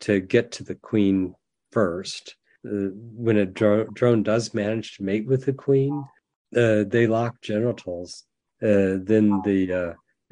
to 0.00 0.20
get 0.20 0.52
to 0.52 0.64
the 0.64 0.74
queen 0.74 1.34
first. 1.70 2.36
Uh, 2.64 2.90
when 2.94 3.38
a 3.38 3.46
dro- 3.46 3.86
drone 3.92 4.22
does 4.22 4.54
manage 4.54 4.96
to 4.96 5.02
mate 5.02 5.26
with 5.26 5.44
the 5.44 5.52
queen, 5.52 6.04
uh, 6.56 6.84
they 6.86 7.06
lock 7.06 7.40
genitals. 7.40 8.24
Uh, 8.62 9.02
then 9.02 9.40
the 9.44 9.72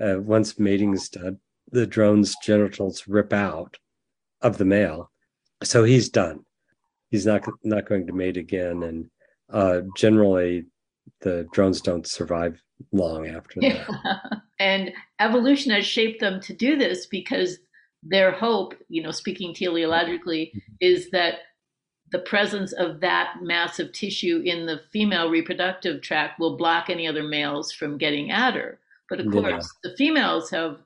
uh, 0.01 0.05
uh, 0.05 0.21
once 0.21 0.59
mating 0.59 0.95
is 0.95 1.09
done, 1.09 1.39
the 1.73 1.87
drone's 1.87 2.37
genitals 2.43 3.09
rip 3.09 3.33
out 3.33 3.77
of 4.41 4.59
the 4.59 4.65
male, 4.65 5.11
so 5.63 5.83
he's 5.85 6.09
done. 6.09 6.45
He's 7.11 7.27
not 7.27 7.44
not 7.64 7.88
going 7.88 8.07
to 8.07 8.12
mate 8.12 8.37
again, 8.37 8.83
and 8.83 9.11
uh, 9.53 9.83
generally, 9.96 10.66
the 11.20 11.46
drones 11.53 11.81
don't 11.81 12.07
survive 12.07 12.62
long 12.92 13.27
after 13.27 13.61
that. 13.61 14.42
and 14.61 14.92
evolution 15.18 15.73
has 15.73 15.87
shaped 15.87 16.20
them 16.20 16.40
to 16.42 16.55
do 16.55 16.77
this 16.77 17.07
because 17.07 17.59
their 18.03 18.33
hope, 18.33 18.75
you 18.88 19.03
know, 19.03 19.11
speaking 19.11 19.53
teleologically, 19.53 20.49
mm-hmm. 20.49 20.75
is 20.81 21.11
that 21.11 21.40
the 22.12 22.20
presence 22.20 22.73
of 22.73 23.01
that 23.01 23.35
massive 23.40 23.92
tissue 23.92 24.42
in 24.44 24.66
the 24.66 24.81
female 24.92 25.31
reproductive 25.31 26.03
tract 26.03 26.40
will 26.40 26.57
block 26.57 26.90
any 26.90 27.07
other 27.07 27.23
males 27.23 27.73
from 27.73 27.99
getting 27.99 28.31
at 28.31 28.55
her. 28.55 28.79
But 29.09 29.20
of 29.20 29.31
course, 29.33 29.68
the 29.83 29.94
females 29.96 30.51
have 30.51 30.79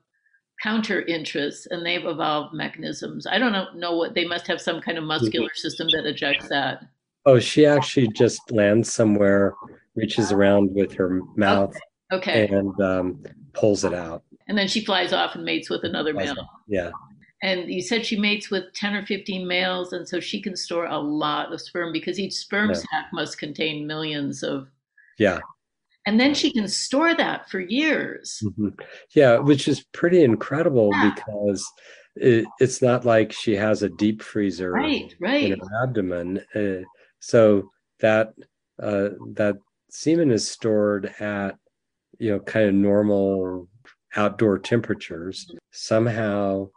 counter 0.61 1.01
interests 1.03 1.67
and 1.69 1.85
they've 1.85 2.05
evolved 2.05 2.53
mechanisms. 2.53 3.27
I 3.27 3.37
don't 3.37 3.51
know, 3.51 3.67
know 3.75 3.95
what 3.95 4.13
they 4.13 4.25
must 4.25 4.47
have 4.47 4.61
some 4.61 4.81
kind 4.81 4.97
of 4.97 5.03
muscular 5.03 5.53
system 5.53 5.87
that 5.91 6.05
ejects 6.05 6.49
that. 6.49 6.85
Oh, 7.25 7.39
she 7.39 7.65
actually 7.65 8.07
just 8.09 8.51
lands 8.51 8.91
somewhere, 8.91 9.55
reaches 9.95 10.31
around 10.31 10.73
with 10.73 10.93
her 10.93 11.21
mouth, 11.35 11.75
okay, 12.11 12.43
okay. 12.45 12.53
and 12.53 12.79
um, 12.81 13.23
pulls 13.53 13.83
it 13.83 13.93
out. 13.93 14.23
And 14.47 14.57
then 14.57 14.67
she 14.67 14.85
flies 14.85 15.11
off 15.11 15.35
and 15.35 15.43
mates 15.43 15.69
with 15.69 15.83
another 15.83 16.13
male. 16.13 16.47
Yeah. 16.67 16.91
And 17.41 17.71
you 17.71 17.81
said 17.81 18.05
she 18.05 18.19
mates 18.19 18.49
with 18.49 18.73
10 18.73 18.93
or 18.95 19.05
15 19.05 19.47
males, 19.47 19.93
and 19.93 20.07
so 20.07 20.19
she 20.19 20.41
can 20.41 20.55
store 20.55 20.85
a 20.85 20.97
lot 20.97 21.51
of 21.51 21.61
sperm 21.61 21.91
because 21.91 22.19
each 22.19 22.33
sperm 22.33 22.69
yeah. 22.69 22.75
sac 22.75 23.05
must 23.11 23.37
contain 23.37 23.87
millions 23.87 24.43
of. 24.43 24.67
Yeah. 25.17 25.39
And 26.05 26.19
then 26.19 26.33
she 26.33 26.51
can 26.51 26.67
store 26.67 27.15
that 27.15 27.49
for 27.49 27.59
years. 27.59 28.41
Mm-hmm. 28.43 28.69
Yeah, 29.15 29.37
which 29.37 29.67
is 29.67 29.83
pretty 29.91 30.23
incredible 30.23 30.91
yeah. 30.93 31.13
because 31.15 31.65
it, 32.15 32.45
it's 32.59 32.81
not 32.81 33.05
like 33.05 33.31
she 33.31 33.55
has 33.55 33.81
a 33.83 33.89
deep 33.89 34.21
freezer 34.21 34.71
right, 34.71 35.13
right. 35.19 35.51
in 35.51 35.59
her 35.59 35.83
abdomen. 35.83 36.41
Uh, 36.53 36.85
so 37.19 37.69
that 37.99 38.33
uh, 38.81 39.09
that 39.33 39.55
semen 39.89 40.31
is 40.31 40.47
stored 40.47 41.13
at 41.19 41.57
you 42.19 42.31
know 42.31 42.39
kind 42.39 42.67
of 42.67 42.75
normal 42.75 43.67
outdoor 44.15 44.59
temperatures. 44.59 45.47
Somehow 45.71 46.69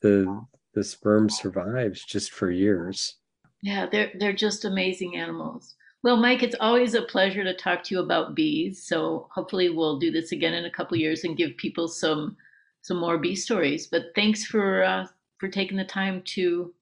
the 0.00 0.42
the 0.74 0.84
sperm 0.84 1.28
survives 1.28 2.04
just 2.04 2.32
for 2.32 2.50
years. 2.50 3.16
Yeah, 3.62 3.86
they're 3.90 4.12
they're 4.18 4.32
just 4.32 4.64
amazing 4.64 5.16
animals. 5.16 5.74
Well, 6.04 6.16
Mike, 6.16 6.42
it's 6.42 6.54
always 6.60 6.94
a 6.94 7.02
pleasure 7.02 7.42
to 7.42 7.54
talk 7.54 7.82
to 7.84 7.94
you 7.94 8.00
about 8.00 8.34
bees. 8.34 8.86
So 8.86 9.28
hopefully 9.32 9.68
we'll 9.68 9.98
do 9.98 10.10
this 10.10 10.32
again 10.32 10.54
in 10.54 10.64
a 10.64 10.70
couple 10.70 10.96
years 10.96 11.24
and 11.24 11.36
give 11.36 11.56
people 11.56 11.88
some 11.88 12.36
some 12.82 12.98
more 12.98 13.18
bee 13.18 13.34
stories. 13.34 13.88
But 13.88 14.06
thanks 14.14 14.44
for 14.44 14.84
uh, 14.84 15.06
for 15.38 15.48
taking 15.48 15.76
the 15.76 15.84
time 15.84 16.22
to 16.26 16.72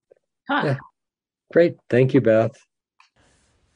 talk. 0.46 0.64
Yeah. 0.64 0.76
Great, 1.52 1.76
thank 1.88 2.12
you, 2.12 2.20
Beth. 2.20 2.57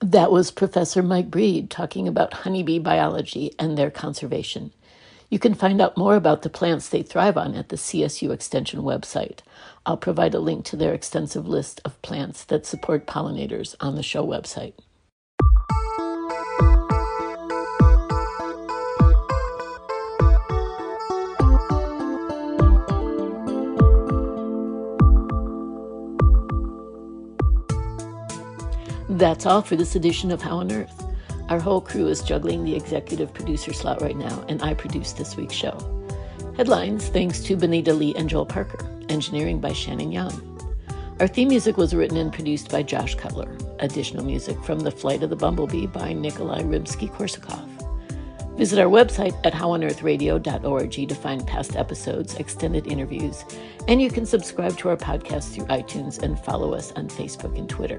That 0.01 0.33
was 0.33 0.51
Professor 0.51 1.03
Mike 1.03 1.31
Breed 1.31 1.71
talking 1.71 2.09
about 2.09 2.33
honeybee 2.33 2.79
biology 2.79 3.55
and 3.59 3.77
their 3.77 3.91
conservation. 3.91 4.73
You 5.29 5.39
can 5.39 5.55
find 5.55 5.81
out 5.81 5.97
more 5.97 6.17
about 6.17 6.43
the 6.43 6.51
plants 6.51 6.89
they 6.89 7.03
thrive 7.03 7.37
on 7.37 7.55
at 7.55 7.69
the 7.69 7.77
CSU 7.77 8.33
Extension 8.33 8.81
website. 8.81 9.41
I'll 9.87 9.97
provide 9.97 10.35
a 10.35 10.41
link 10.41 10.65
to 10.67 10.77
their 10.77 10.93
extensive 10.93 11.47
list 11.47 11.81
of 11.85 12.01
plants 12.03 12.45
that 12.45 12.67
support 12.67 13.07
pollinators 13.07 13.77
on 13.79 13.95
the 13.95 14.03
show 14.03 14.27
website. 14.27 14.73
That's 29.21 29.45
all 29.45 29.61
for 29.61 29.77
this 29.77 29.97
edition 29.97 30.33
of 30.33 30.41
How 30.41 30.61
on 30.61 30.73
Earth. 30.73 31.05
Our 31.51 31.61
whole 31.61 31.83
crew 31.83 32.07
is 32.07 32.23
juggling 32.23 32.65
the 32.65 32.75
executive 32.75 33.35
producer 33.35 33.75
slot 33.75 34.01
right 34.01 34.17
now, 34.17 34.43
and 34.49 34.63
I 34.63 34.73
produce 34.73 35.13
this 35.13 35.37
week's 35.37 35.53
show. 35.53 35.77
Headlines 36.57 37.09
thanks 37.09 37.41
to 37.41 37.55
Benita 37.55 37.93
Lee 37.93 38.15
and 38.17 38.31
Joel 38.31 38.47
Parker. 38.47 38.79
Engineering 39.11 39.61
by 39.61 39.75
Shannon 39.75 40.11
Young. 40.11 40.33
Our 41.21 41.29
theme 41.29 41.49
music 41.49 41.77
was 41.77 41.95
written 41.95 42.17
and 42.17 42.33
produced 42.33 42.71
by 42.71 42.83
Josh 42.83 43.15
Cutler. 43.15 43.55
Additional 43.81 44.25
music 44.25 44.59
from 44.65 44.81
The 44.81 44.91
Flight 44.91 45.23
of 45.23 45.29
the 45.29 45.37
Bumblebee 45.37 45.89
by 45.89 46.15
Nikolai 46.15 46.63
Rimsky-Korsakov. 46.63 48.57
Visit 48.57 48.79
our 48.79 48.89
website 48.89 49.39
at 49.45 49.53
howonearthradio.org 49.53 50.93
to 50.93 51.15
find 51.15 51.47
past 51.47 51.77
episodes, 51.77 52.37
extended 52.37 52.87
interviews, 52.87 53.45
and 53.87 54.01
you 54.01 54.11
can 54.11 54.25
subscribe 54.25 54.79
to 54.79 54.89
our 54.89 54.97
podcast 54.97 55.53
through 55.53 55.67
iTunes 55.67 56.23
and 56.23 56.41
follow 56.41 56.73
us 56.73 56.91
on 56.93 57.09
Facebook 57.09 57.59
and 57.59 57.69
Twitter. 57.69 57.99